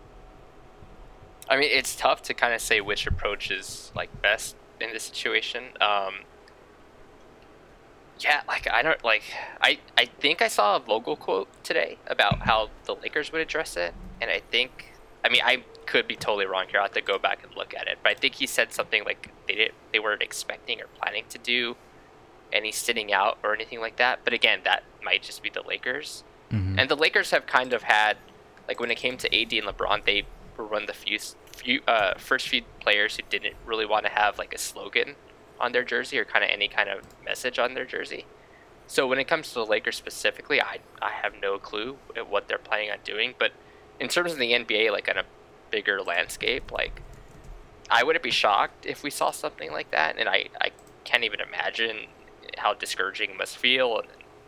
i 1.51 1.57
mean 1.57 1.69
it's 1.71 1.95
tough 1.95 2.23
to 2.23 2.33
kind 2.33 2.55
of 2.55 2.61
say 2.61 2.81
which 2.81 3.07
approach 3.07 3.51
is 3.51 3.93
like 3.95 4.23
best 4.23 4.57
in 4.81 4.93
this 4.93 5.03
situation 5.03 5.65
um 5.81 6.21
yeah 8.21 8.41
like 8.49 8.67
i 8.71 8.83
don't 8.83 9.05
like 9.05 9.23
i 9.61 9.79
i 9.99 10.07
think 10.07 10.41
i 10.41 10.49
saw 10.49 10.77
a 10.77 10.81
vogel 10.81 11.17
quote 11.17 11.49
today 11.63 11.99
about 12.07 12.41
how 12.41 12.71
the 12.85 12.95
lakers 12.95 13.31
would 13.33 13.41
address 13.41 13.77
it 13.77 13.93
and 14.21 14.31
i 14.31 14.41
think 14.51 14.93
i 15.25 15.29
mean 15.29 15.43
i 15.45 15.63
could 15.91 16.07
be 16.07 16.15
totally 16.15 16.47
wrong 16.47 16.67
here. 16.71 16.79
I 16.79 16.85
have 16.85 16.93
to 16.93 17.01
go 17.01 17.19
back 17.19 17.43
and 17.43 17.55
look 17.57 17.75
at 17.75 17.89
it. 17.89 17.99
But 18.03 18.13
I 18.13 18.15
think 18.15 18.37
he 18.37 18.47
said 18.47 18.73
something 18.73 19.05
like 19.05 19.31
they 19.49 19.57
didn't 19.57 19.75
they 19.93 19.99
weren't 19.99 20.23
expecting 20.23 20.81
or 20.81 20.87
planning 20.87 21.25
to 21.31 21.39
do 21.39 21.77
any 22.53 22.71
sitting 22.71 23.13
out 23.13 23.39
or 23.43 23.53
anything 23.53 23.81
like 23.81 23.97
that. 23.97 24.21
But 24.23 24.33
again, 24.33 24.61
that 24.63 24.85
might 25.03 25.23
just 25.23 25.43
be 25.43 25.51
the 25.51 25.63
Lakers. 25.63 26.23
Mm-hmm. 26.53 26.79
And 26.79 26.89
the 26.89 26.95
Lakers 26.95 27.33
have 27.33 27.47
kind 27.47 27.73
of 27.73 27.83
had 27.83 28.19
like 28.69 28.79
when 28.79 28.93
it 28.93 28.99
came 28.99 29.17
to 29.17 29.27
AD 29.29 29.53
and 29.53 29.67
LeBron, 29.67 30.05
they 30.05 30.23
were 30.57 30.65
one 30.65 30.83
of 30.83 30.87
the 30.87 30.95
few, 30.95 31.19
few 31.61 31.83
uh, 31.87 32.15
first 32.19 32.49
few 32.49 32.63
players 32.81 33.17
who 33.17 33.23
didn't 33.29 33.57
really 33.67 33.87
want 33.87 34.07
to 34.07 34.13
have 34.13 34.39
like 34.39 34.55
a 34.55 34.59
slogan 34.59 35.17
on 35.59 35.73
their 35.73 35.85
jersey 35.85 36.19
or 36.19 36.25
kind 36.25 36.45
of 36.45 36.51
any 36.51 36.69
kind 36.69 36.89
of 36.89 37.05
message 37.25 37.59
on 37.59 37.75
their 37.75 37.85
jersey. 37.85 38.25
So 38.87 39.07
when 39.07 39.19
it 39.19 39.29
comes 39.29 39.49
to 39.49 39.55
the 39.55 39.67
Lakers 39.67 39.97
specifically, 39.97 40.61
I 40.61 40.79
I 41.01 41.11
have 41.11 41.35
no 41.41 41.59
clue 41.59 41.99
at 42.17 42.29
what 42.29 42.49
they're 42.49 42.59
planning 42.59 42.91
on 42.91 42.99
doing. 43.05 43.35
But 43.39 43.53
in 44.01 44.09
terms 44.09 44.33
of 44.33 44.39
the 44.39 44.53
NBA, 44.53 44.91
like 44.91 45.09
on 45.09 45.19
a 45.19 45.25
bigger 45.71 46.03
landscape, 46.03 46.73
like 46.73 47.03
I 47.91 48.03
wouldn't 48.05 48.23
be 48.23 48.31
shocked 48.31 48.87
if 48.87 49.03
we 49.03 49.11
saw 49.11 49.31
something 49.31 49.73
like 49.73 49.91
that, 49.91 50.17
and 50.19 50.29
I, 50.29 50.47
I 50.61 50.71
can't 51.05 51.25
even 51.25 51.41
imagine 51.41 52.07
how 52.59 52.75
discouraging 52.75 53.31
it 53.31 53.39
must 53.39 53.57
feel. 53.57 54.03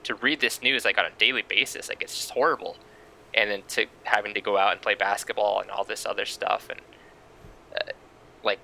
To 0.04 0.14
read 0.16 0.40
this 0.40 0.62
news 0.62 0.84
like 0.84 0.98
on 0.98 1.04
a 1.04 1.10
daily 1.18 1.42
basis, 1.42 1.88
like 1.88 2.02
it's 2.02 2.16
just 2.16 2.30
horrible. 2.30 2.76
And 3.34 3.50
then 3.50 3.62
to 3.68 3.86
having 4.04 4.34
to 4.34 4.40
go 4.40 4.58
out 4.58 4.72
and 4.72 4.82
play 4.82 4.94
basketball 4.94 5.60
and 5.60 5.70
all 5.70 5.84
this 5.84 6.04
other 6.04 6.26
stuff, 6.26 6.68
and 6.70 6.80
uh, 7.74 7.92
like 8.44 8.58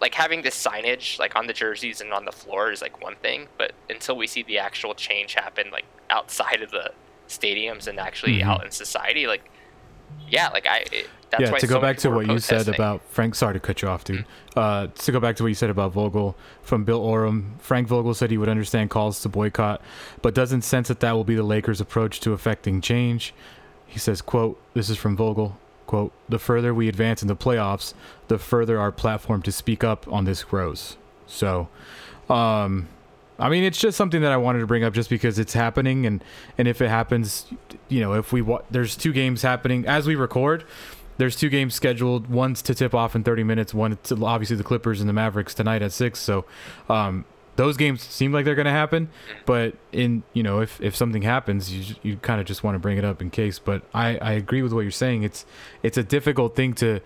like 0.00 0.14
having 0.14 0.42
this 0.42 0.60
signage 0.62 1.18
like 1.18 1.36
on 1.36 1.46
the 1.46 1.52
jerseys 1.52 2.00
and 2.00 2.12
on 2.12 2.24
the 2.24 2.32
floor 2.32 2.70
is 2.72 2.82
like 2.82 3.00
one 3.02 3.14
thing, 3.16 3.46
but 3.58 3.72
until 3.88 4.16
we 4.16 4.26
see 4.26 4.42
the 4.42 4.58
actual 4.58 4.94
change 4.94 5.34
happen 5.34 5.70
like 5.70 5.84
outside 6.10 6.60
of 6.62 6.70
the 6.70 6.92
stadiums 7.28 7.86
and 7.86 7.98
actually 8.00 8.38
Mhm. 8.38 8.44
out 8.46 8.64
in 8.64 8.70
society, 8.70 9.26
like 9.26 9.48
yeah, 10.28 10.48
like 10.48 10.66
I 10.66 10.78
it, 10.92 11.08
that's 11.30 11.42
yeah, 11.42 11.50
why 11.50 11.58
to 11.58 11.66
so 11.66 11.74
go 11.74 11.80
back 11.80 11.96
to 11.98 12.10
what 12.10 12.26
were 12.26 12.32
you 12.34 12.38
said 12.38 12.68
about 12.68 13.00
Frank, 13.08 13.34
sorry 13.34 13.54
to 13.54 13.60
cut 13.60 13.80
you 13.80 13.88
off, 13.88 14.04
dude. 14.04 14.18
Mm-hmm. 14.54 14.58
Uh, 14.58 14.86
to 14.88 15.12
go 15.12 15.20
back 15.20 15.36
to 15.36 15.42
what 15.42 15.48
you 15.48 15.54
said 15.54 15.70
about 15.70 15.92
Vogel 15.92 16.36
from 16.62 16.84
Bill 16.84 17.00
Oram, 17.00 17.54
Frank 17.58 17.88
Vogel 17.88 18.12
said 18.12 18.30
he 18.30 18.36
would 18.36 18.48
understand 18.50 18.90
calls 18.90 19.22
to 19.22 19.28
boycott, 19.30 19.80
but 20.20 20.34
doesn't 20.34 20.62
sense 20.62 20.88
that 20.88 21.00
that 21.00 21.12
will 21.12 21.24
be 21.24 21.34
the 21.34 21.42
Lakers' 21.42 21.80
approach 21.80 22.20
to 22.20 22.32
affecting 22.32 22.80
change. 22.82 23.32
He 23.86 23.98
says, 23.98 24.20
"quote 24.20 24.60
This 24.74 24.90
is 24.90 24.98
from 24.98 25.16
Vogel. 25.16 25.56
Quote: 25.86 26.12
The 26.28 26.38
further 26.38 26.72
we 26.74 26.88
advance 26.88 27.22
in 27.22 27.28
the 27.28 27.36
playoffs, 27.36 27.94
the 28.28 28.38
further 28.38 28.78
our 28.78 28.92
platform 28.92 29.42
to 29.42 29.52
speak 29.52 29.84
up 29.84 30.06
on 30.08 30.24
this 30.24 30.44
grows." 30.44 30.96
So, 31.26 31.68
um, 32.28 32.88
I 33.38 33.48
mean, 33.48 33.64
it's 33.64 33.78
just 33.78 33.96
something 33.96 34.20
that 34.22 34.32
I 34.32 34.36
wanted 34.36 34.60
to 34.60 34.66
bring 34.66 34.84
up 34.84 34.92
just 34.94 35.10
because 35.10 35.38
it's 35.38 35.52
happening, 35.54 36.06
and 36.06 36.22
and 36.58 36.68
if 36.68 36.80
it 36.80 36.88
happens, 36.88 37.46
you 37.88 38.00
know, 38.00 38.14
if 38.14 38.32
we 38.32 38.42
wa- 38.42 38.62
there's 38.70 38.96
two 38.96 39.12
games 39.12 39.42
happening 39.42 39.86
as 39.86 40.06
we 40.06 40.14
record. 40.14 40.64
There's 41.18 41.36
two 41.36 41.50
games 41.50 41.74
scheduled. 41.74 42.28
One's 42.28 42.62
to 42.62 42.74
tip 42.74 42.94
off 42.94 43.14
in 43.14 43.22
30 43.22 43.44
minutes. 43.44 43.74
One 43.74 43.98
to 44.04 44.24
obviously 44.24 44.56
the 44.56 44.64
Clippers 44.64 44.98
and 44.98 45.08
the 45.08 45.12
Mavericks 45.12 45.52
tonight 45.52 45.82
at 45.82 45.92
six. 45.92 46.18
So, 46.18 46.46
um, 46.88 47.26
those 47.56 47.76
games 47.76 48.02
seem 48.02 48.32
like 48.32 48.44
they're 48.44 48.54
going 48.54 48.66
to 48.66 48.70
happen. 48.70 49.06
Mm-hmm. 49.06 49.38
But 49.46 49.74
in 49.92 50.22
you 50.32 50.42
know, 50.42 50.60
if 50.60 50.80
if 50.80 50.96
something 50.96 51.22
happens, 51.22 51.72
you 51.72 51.96
you 52.02 52.16
kind 52.16 52.40
of 52.40 52.46
just 52.46 52.64
want 52.64 52.74
to 52.74 52.78
bring 52.78 52.98
it 52.98 53.04
up 53.04 53.20
in 53.20 53.30
case. 53.30 53.58
But 53.58 53.82
I 53.94 54.16
I 54.18 54.32
agree 54.32 54.62
with 54.62 54.72
what 54.72 54.80
you're 54.80 54.90
saying. 54.90 55.22
It's 55.22 55.44
it's 55.82 55.98
a 55.98 56.02
difficult 56.02 56.56
thing 56.56 56.74
to 56.74 57.00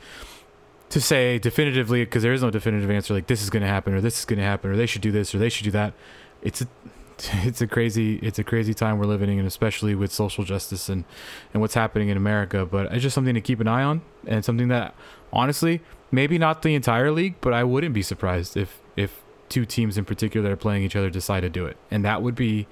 to 0.89 1.01
say 1.01 1.39
definitively 1.39 2.05
because 2.05 2.23
there 2.23 2.33
is 2.33 2.43
no 2.43 2.51
definitive 2.51 2.91
answer 2.91 3.13
like 3.13 3.27
this 3.27 3.43
is 3.43 3.51
going 3.51 3.63
to 3.63 3.69
happen 3.69 3.93
or 3.93 4.01
this 4.01 4.21
is 4.21 4.25
going 4.25 4.39
to 4.39 4.45
happen 4.45 4.71
or 4.71 4.77
they 4.77 4.87
should 4.87 5.03
do 5.03 5.11
this 5.11 5.35
or 5.35 5.39
they 5.39 5.49
should 5.49 5.65
do 5.65 5.71
that 5.71 5.93
it's 6.43 6.61
a 6.61 6.69
it's 7.45 7.61
a 7.61 7.67
crazy 7.67 8.17
it's 8.17 8.39
a 8.39 8.45
crazy 8.45 8.75
time 8.75 8.99
we're 8.99 9.07
living 9.07 9.39
in 9.39 9.47
especially 9.47 9.95
with 9.95 10.13
social 10.13 10.45
justice 10.45 10.89
and 10.89 11.05
and 11.53 11.61
what's 11.61 11.75
happening 11.75 12.09
in 12.09 12.17
america 12.17 12.65
but 12.65 12.93
it's 12.93 13.03
just 13.03 13.15
something 13.15 13.35
to 13.35 13.41
keep 13.41 13.59
an 13.59 13.67
eye 13.67 13.83
on 13.83 14.03
and 14.27 14.45
something 14.45 14.69
that 14.69 14.95
honestly 15.33 15.81
maybe 16.13 16.39
not 16.39 16.63
the 16.63 16.75
entire 16.75 17.11
league 17.11 17.35
but 17.41 17.53
i 17.53 17.65
wouldn't 17.65 17.95
be 17.95 18.03
surprised 18.03 18.57
if 18.57 18.81
if 18.97 19.23
two 19.49 19.65
teams 19.65 19.97
in 19.97 20.05
particular 20.05 20.49
that 20.49 20.53
are 20.53 20.57
playing 20.57 20.83
each 20.83 20.97
other 20.97 21.11
decide 21.11 21.41
to 21.41 21.49
do 21.49 21.67
it 21.67 21.77
and 21.91 22.05
that 22.05 22.23
would 22.23 22.35
be 22.35 22.67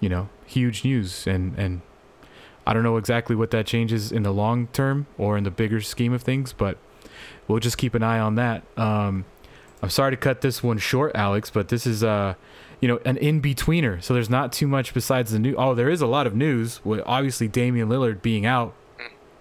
you 0.00 0.08
know 0.08 0.28
huge 0.44 0.84
news 0.84 1.26
and 1.26 1.58
and 1.58 1.80
i 2.66 2.72
don't 2.72 2.82
know 2.82 2.96
exactly 2.96 3.34
what 3.36 3.50
that 3.50 3.66
changes 3.66 4.12
in 4.12 4.22
the 4.22 4.32
long 4.32 4.66
term 4.68 5.06
or 5.18 5.36
in 5.36 5.44
the 5.44 5.50
bigger 5.50 5.80
scheme 5.80 6.12
of 6.12 6.22
things 6.22 6.52
but 6.52 6.78
we'll 7.48 7.60
just 7.60 7.78
keep 7.78 7.94
an 7.94 8.02
eye 8.02 8.18
on 8.18 8.34
that. 8.36 8.62
Um, 8.76 9.24
I'm 9.82 9.90
sorry 9.90 10.12
to 10.12 10.16
cut 10.16 10.40
this 10.40 10.62
one 10.62 10.78
short, 10.78 11.12
Alex, 11.14 11.50
but 11.50 11.68
this 11.68 11.86
is 11.86 12.02
uh, 12.02 12.34
you 12.80 12.88
know, 12.88 12.98
an 13.04 13.16
in 13.18 13.40
betweener. 13.40 14.02
So 14.02 14.14
there's 14.14 14.30
not 14.30 14.52
too 14.52 14.66
much 14.66 14.94
besides 14.94 15.32
the 15.32 15.38
new. 15.38 15.54
Oh, 15.56 15.74
there 15.74 15.90
is 15.90 16.00
a 16.00 16.06
lot 16.06 16.26
of 16.26 16.34
news. 16.34 16.84
With 16.84 17.02
obviously 17.06 17.48
Damian 17.48 17.88
Lillard 17.88 18.22
being 18.22 18.46
out 18.46 18.74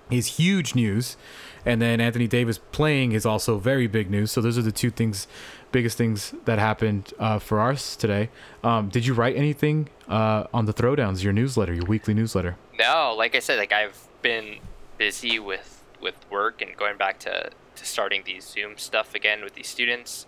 is 0.10 0.38
huge 0.38 0.76
news, 0.76 1.18
and 1.66 1.82
then 1.82 2.00
Anthony 2.00 2.28
Davis 2.28 2.60
playing 2.72 3.14
is 3.14 3.26
also 3.26 3.58
very 3.58 3.88
big 3.88 4.10
news. 4.10 4.32
So 4.32 4.42
those 4.42 4.58
are 4.58 4.62
the 4.62 4.72
two 4.72 4.92
things, 4.92 5.28
biggest 5.76 5.98
things 5.98 6.34
that 6.46 6.58
happened 6.58 7.14
uh, 7.20 7.38
for 7.38 7.60
us 7.60 7.98
today. 7.98 8.30
Um, 8.64 8.88
did 8.88 9.06
you 9.06 9.14
write 9.14 9.36
anything 9.36 9.90
uh, 10.08 10.46
on 10.54 10.68
the 10.68 10.74
throwdowns? 10.74 11.22
Your 11.22 11.34
newsletter, 11.34 11.74
your 11.74 11.84
weekly 11.84 12.14
newsletter. 12.14 12.56
No, 12.80 13.14
like 13.18 13.36
I 13.36 13.40
said, 13.40 13.58
like 13.60 13.74
I've 13.74 14.08
been 14.22 14.60
busy 14.98 15.38
with 15.38 15.84
with 16.02 16.16
work 16.32 16.62
and 16.62 16.78
going 16.78 16.96
back 16.96 17.20
to 17.20 17.50
to 17.76 17.86
starting 17.86 18.22
these 18.26 18.46
Zoom 18.46 18.78
stuff 18.78 19.14
again 19.14 19.44
with 19.44 19.56
these 19.56 19.68
students. 19.68 20.28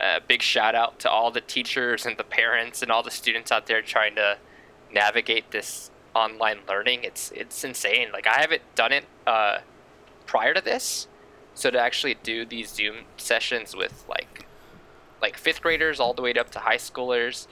Uh, 0.00 0.18
big 0.26 0.42
shout 0.42 0.74
out 0.74 0.98
to 0.98 1.08
all 1.08 1.30
the 1.30 1.40
teachers 1.40 2.04
and 2.04 2.16
the 2.16 2.24
parents 2.24 2.82
and 2.82 2.90
all 2.90 3.04
the 3.04 3.12
students 3.12 3.52
out 3.52 3.66
there 3.66 3.80
trying 3.80 4.16
to 4.16 4.36
navigate 4.92 5.52
this 5.52 5.92
online 6.12 6.58
learning. 6.68 7.04
It's 7.04 7.30
it's 7.30 7.62
insane. 7.62 8.08
Like 8.12 8.26
I 8.26 8.40
haven't 8.40 8.62
done 8.74 8.90
it 8.90 9.04
uh, 9.28 9.58
prior 10.26 10.54
to 10.54 10.60
this, 10.60 11.06
so 11.54 11.70
to 11.70 11.78
actually 11.78 12.16
do 12.24 12.44
these 12.44 12.68
Zoom 12.70 12.96
sessions 13.16 13.76
with 13.76 14.04
like 14.08 14.37
like 15.20 15.36
fifth 15.36 15.62
graders 15.62 16.00
all 16.00 16.14
the 16.14 16.22
way 16.22 16.32
up 16.34 16.50
to 16.50 16.58
high 16.58 16.76
schoolers, 16.76 17.46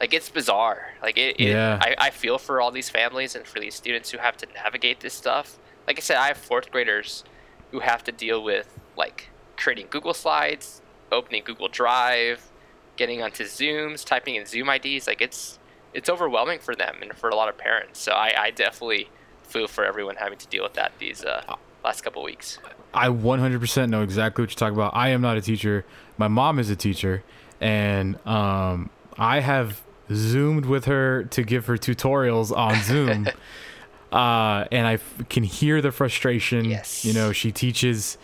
like 0.00 0.12
it's 0.12 0.28
bizarre. 0.28 0.92
Like 1.02 1.16
it, 1.16 1.36
it 1.38 1.48
Yeah. 1.48 1.78
I, 1.80 1.94
I 1.98 2.10
feel 2.10 2.38
for 2.38 2.60
all 2.60 2.70
these 2.70 2.88
families 2.88 3.34
and 3.34 3.46
for 3.46 3.60
these 3.60 3.74
students 3.74 4.10
who 4.10 4.18
have 4.18 4.36
to 4.38 4.46
navigate 4.54 5.00
this 5.00 5.14
stuff. 5.14 5.58
Like 5.86 5.98
I 5.98 6.00
said, 6.00 6.16
I 6.16 6.28
have 6.28 6.36
fourth 6.36 6.70
graders 6.70 7.24
who 7.70 7.80
have 7.80 8.04
to 8.04 8.12
deal 8.12 8.42
with 8.42 8.78
like 8.96 9.28
creating 9.56 9.86
Google 9.90 10.14
Slides, 10.14 10.82
opening 11.10 11.42
Google 11.44 11.68
Drive, 11.68 12.50
getting 12.96 13.22
onto 13.22 13.44
Zooms, 13.44 14.04
typing 14.04 14.34
in 14.34 14.46
Zoom 14.46 14.68
IDs. 14.68 15.06
Like 15.06 15.20
it's 15.22 15.58
it's 15.94 16.10
overwhelming 16.10 16.58
for 16.58 16.74
them 16.74 16.96
and 17.00 17.14
for 17.16 17.30
a 17.30 17.34
lot 17.34 17.48
of 17.48 17.56
parents. 17.56 18.00
So 18.00 18.12
I, 18.12 18.34
I 18.36 18.50
definitely 18.50 19.08
feel 19.44 19.68
for 19.68 19.84
everyone 19.84 20.16
having 20.16 20.38
to 20.38 20.46
deal 20.48 20.62
with 20.62 20.74
that 20.74 20.92
these 20.98 21.24
uh, 21.24 21.56
last 21.84 22.02
couple 22.02 22.22
weeks. 22.22 22.58
I 22.94 23.08
100% 23.08 23.88
know 23.90 24.02
exactly 24.02 24.42
what 24.42 24.50
you're 24.50 24.56
talking 24.58 24.76
about. 24.76 24.94
I 24.94 25.10
am 25.10 25.20
not 25.20 25.36
a 25.36 25.40
teacher. 25.40 25.84
My 26.18 26.28
mom 26.28 26.58
is 26.58 26.70
a 26.70 26.76
teacher, 26.76 27.22
and 27.60 28.16
um, 28.26 28.90
I 29.18 29.40
have 29.40 29.82
zoomed 30.12 30.64
with 30.66 30.86
her 30.86 31.24
to 31.24 31.42
give 31.42 31.66
her 31.66 31.76
tutorials 31.76 32.56
on 32.56 32.74
Zoom. 32.82 33.28
uh, 34.12 34.64
and 34.72 34.86
I 34.86 34.94
f- 34.94 35.28
can 35.28 35.42
hear 35.44 35.82
the 35.82 35.92
frustration. 35.92 36.64
Yes. 36.64 37.04
You 37.04 37.12
know, 37.12 37.32
she 37.32 37.52
teaches 37.52 38.16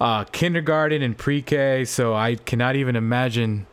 uh, 0.00 0.24
kindergarten 0.24 1.02
and 1.02 1.16
pre-K, 1.16 1.84
so 1.84 2.14
I 2.14 2.36
cannot 2.36 2.74
even 2.76 2.96
imagine, 2.96 3.66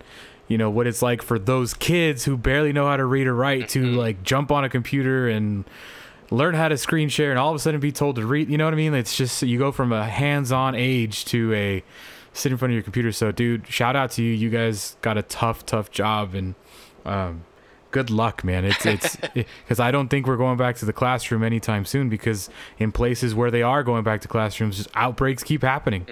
you 0.48 0.58
know, 0.58 0.70
what 0.70 0.86
it's 0.86 1.02
like 1.02 1.22
for 1.24 1.40
those 1.40 1.74
kids 1.74 2.26
who 2.26 2.38
barely 2.38 2.72
know 2.74 2.88
how 2.88 2.98
to 2.98 3.06
read 3.06 3.26
or 3.26 3.34
write 3.36 3.70
to 3.70 3.84
like 3.94 4.22
jump 4.22 4.52
on 4.52 4.64
a 4.64 4.70
computer 4.70 5.28
and 5.28 5.66
learn 6.32 6.56
how 6.56 6.68
to 6.68 6.78
screen 6.78 7.10
share 7.10 7.30
and 7.30 7.40
all 7.40 7.50
of 7.50 7.56
a 7.56 7.60
sudden 7.60 7.80
be 7.80 7.92
told 7.92 8.16
to 8.18 8.26
read. 8.26 8.50
You 8.50 8.58
know 8.58 8.66
what 8.66 8.74
I 8.74 8.78
mean? 8.78 8.94
It's 8.94 9.16
just 9.16 9.42
you 9.42 9.58
go 9.58 9.72
from 9.72 9.92
a 9.92 10.06
hands-on 10.06 10.76
age 10.76 11.26
to 11.26 11.54
a 11.54 11.84
sit 12.34 12.52
in 12.52 12.58
front 12.58 12.72
of 12.72 12.76
your 12.76 12.84
computer. 12.84 13.12
So, 13.12 13.32
dude, 13.32 13.68
shout 13.68 13.96
out 13.96 14.12
to 14.12 14.24
you. 14.24 14.34
You 14.34 14.50
guys 14.50 14.98
got 15.02 15.18
a 15.18 15.22
tough, 15.24 15.66
tough 15.66 15.92
job, 15.92 16.36
and 16.36 16.56
um, 17.06 17.46
good 17.92 18.10
luck, 18.10 18.44
man. 18.44 18.66
It's 18.66 18.86
it's 18.86 19.16
because 19.34 19.80
I 19.80 19.92
don't 19.92 20.10
think 20.10 20.28
we're 20.28 20.38
going 20.38 20.58
back 20.58 20.76
to 20.78 20.86
the 20.86 20.94
classroom 20.94 21.44
anytime 21.44 21.86
soon. 21.86 22.10
Because 22.10 22.50
in 22.78 22.92
places 22.92 23.34
where 23.34 23.52
they 23.52 23.62
are 23.64 23.84
going 23.84 24.04
back 24.04 24.22
to 24.22 24.28
classrooms, 24.28 24.78
just 24.78 24.90
outbreaks 24.96 25.44
keep 25.44 25.62
happening. 25.62 26.06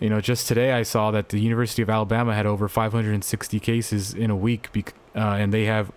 You 0.00 0.08
know, 0.08 0.20
just 0.20 0.46
today 0.46 0.72
I 0.72 0.84
saw 0.84 1.10
that 1.10 1.30
the 1.30 1.40
University 1.40 1.82
of 1.82 1.90
Alabama 1.90 2.32
had 2.32 2.46
over 2.46 2.68
560 2.68 3.58
cases 3.58 4.14
in 4.14 4.30
a 4.30 4.36
week, 4.36 4.70
bec- 4.72 4.94
uh, 5.16 5.18
and 5.18 5.52
they 5.52 5.64
have 5.64 5.90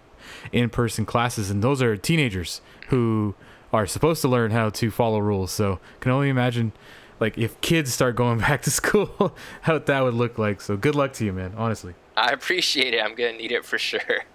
in-person 0.52 1.06
classes, 1.06 1.50
and 1.50 1.64
those 1.64 1.82
are 1.82 1.96
teenagers 1.98 2.62
who 2.90 3.36
are 3.74 3.88
supposed 3.88 4.22
to 4.22 4.28
learn 4.28 4.52
how 4.52 4.70
to 4.70 4.92
follow 4.92 5.20
rules. 5.20 5.52
So, 5.52 5.80
can 6.00 6.12
only 6.12 6.30
imagine, 6.30 6.72
like, 7.20 7.38
if 7.38 7.60
kids 7.62 7.94
start 7.94 8.16
going 8.16 8.40
back 8.48 8.62
to 8.64 8.72
school, 8.72 9.36
how 9.62 9.78
that 9.80 10.04
would 10.04 10.14
look 10.14 10.38
like. 10.38 10.62
So, 10.62 10.78
good 10.78 10.96
luck 10.96 11.14
to 11.14 11.26
you, 11.26 11.34
man. 11.34 11.54
Honestly. 11.58 11.94
I 12.16 12.32
appreciate 12.32 12.94
it. 12.94 13.02
I'm 13.02 13.16
gonna 13.16 13.34
need 13.34 13.52
it 13.52 13.66
for 13.66 13.78
sure. 13.78 14.26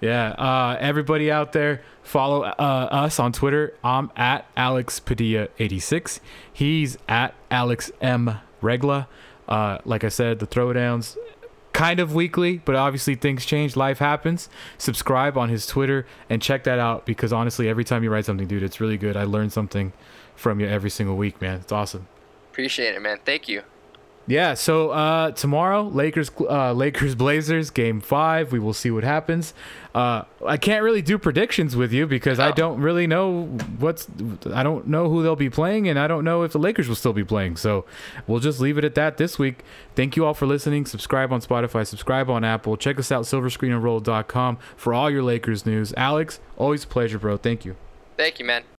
Yeah. 0.00 0.30
Uh, 0.32 0.76
everybody 0.78 1.30
out 1.30 1.52
there, 1.52 1.82
follow 2.02 2.42
uh, 2.42 2.52
us 2.90 3.18
on 3.18 3.32
Twitter. 3.32 3.74
I'm 3.82 4.10
at 4.14 4.46
Alex 4.56 5.00
Padilla86. 5.00 6.20
He's 6.52 6.98
at 7.08 7.34
Alex 7.50 7.90
M 8.00 8.38
Regla. 8.60 9.08
Uh, 9.48 9.78
like 9.84 10.04
I 10.04 10.08
said, 10.08 10.38
the 10.38 10.46
throwdowns 10.46 11.16
kind 11.76 12.00
of 12.00 12.14
weekly, 12.14 12.62
but 12.64 12.74
obviously 12.74 13.14
things 13.14 13.44
change. 13.44 13.76
Life 13.76 13.98
happens. 13.98 14.48
Subscribe 14.78 15.36
on 15.36 15.50
his 15.50 15.66
Twitter 15.66 16.06
and 16.30 16.40
check 16.40 16.64
that 16.64 16.78
out 16.78 17.04
because 17.04 17.34
honestly, 17.34 17.68
every 17.68 17.84
time 17.84 18.02
you 18.02 18.10
write 18.10 18.24
something, 18.24 18.46
dude, 18.46 18.62
it's 18.62 18.80
really 18.80 18.96
good. 18.96 19.14
I 19.14 19.24
learn 19.24 19.50
something 19.50 19.92
from 20.34 20.58
you 20.58 20.66
every 20.66 20.88
single 20.88 21.16
week, 21.16 21.38
man. 21.40 21.60
It's 21.60 21.72
awesome. 21.72 22.08
Appreciate 22.50 22.94
it, 22.94 23.02
man. 23.02 23.18
Thank 23.26 23.46
you. 23.46 23.62
Yeah, 24.28 24.54
so 24.54 24.90
uh, 24.90 25.30
tomorrow, 25.30 25.82
Lakers, 25.82 26.32
uh, 26.40 26.72
Lakers, 26.72 27.14
Blazers, 27.14 27.70
Game 27.70 28.00
Five. 28.00 28.50
We 28.50 28.58
will 28.58 28.72
see 28.72 28.90
what 28.90 29.04
happens. 29.04 29.54
Uh, 29.94 30.24
I 30.44 30.56
can't 30.56 30.82
really 30.82 31.00
do 31.00 31.16
predictions 31.16 31.76
with 31.76 31.92
you 31.92 32.08
because 32.08 32.40
I 32.40 32.50
don't 32.50 32.80
really 32.80 33.06
know 33.06 33.44
what's. 33.78 34.08
I 34.52 34.64
don't 34.64 34.88
know 34.88 35.08
who 35.08 35.22
they'll 35.22 35.36
be 35.36 35.48
playing, 35.48 35.88
and 35.88 35.96
I 35.96 36.08
don't 36.08 36.24
know 36.24 36.42
if 36.42 36.52
the 36.52 36.58
Lakers 36.58 36.88
will 36.88 36.96
still 36.96 37.12
be 37.12 37.24
playing. 37.24 37.56
So 37.56 37.84
we'll 38.26 38.40
just 38.40 38.58
leave 38.58 38.78
it 38.78 38.84
at 38.84 38.96
that 38.96 39.16
this 39.16 39.38
week. 39.38 39.64
Thank 39.94 40.16
you 40.16 40.24
all 40.26 40.34
for 40.34 40.46
listening. 40.46 40.86
Subscribe 40.86 41.32
on 41.32 41.40
Spotify. 41.40 41.86
Subscribe 41.86 42.28
on 42.28 42.44
Apple. 42.44 42.76
Check 42.76 42.98
us 42.98 43.12
out, 43.12 43.24
SilverScreenandRoll.com 43.24 44.58
for 44.76 44.92
all 44.92 45.08
your 45.08 45.22
Lakers 45.22 45.64
news. 45.64 45.94
Alex, 45.96 46.40
always 46.56 46.82
a 46.82 46.88
pleasure, 46.88 47.18
bro. 47.18 47.36
Thank 47.36 47.64
you. 47.64 47.76
Thank 48.16 48.38
you, 48.40 48.44
man. 48.44 48.64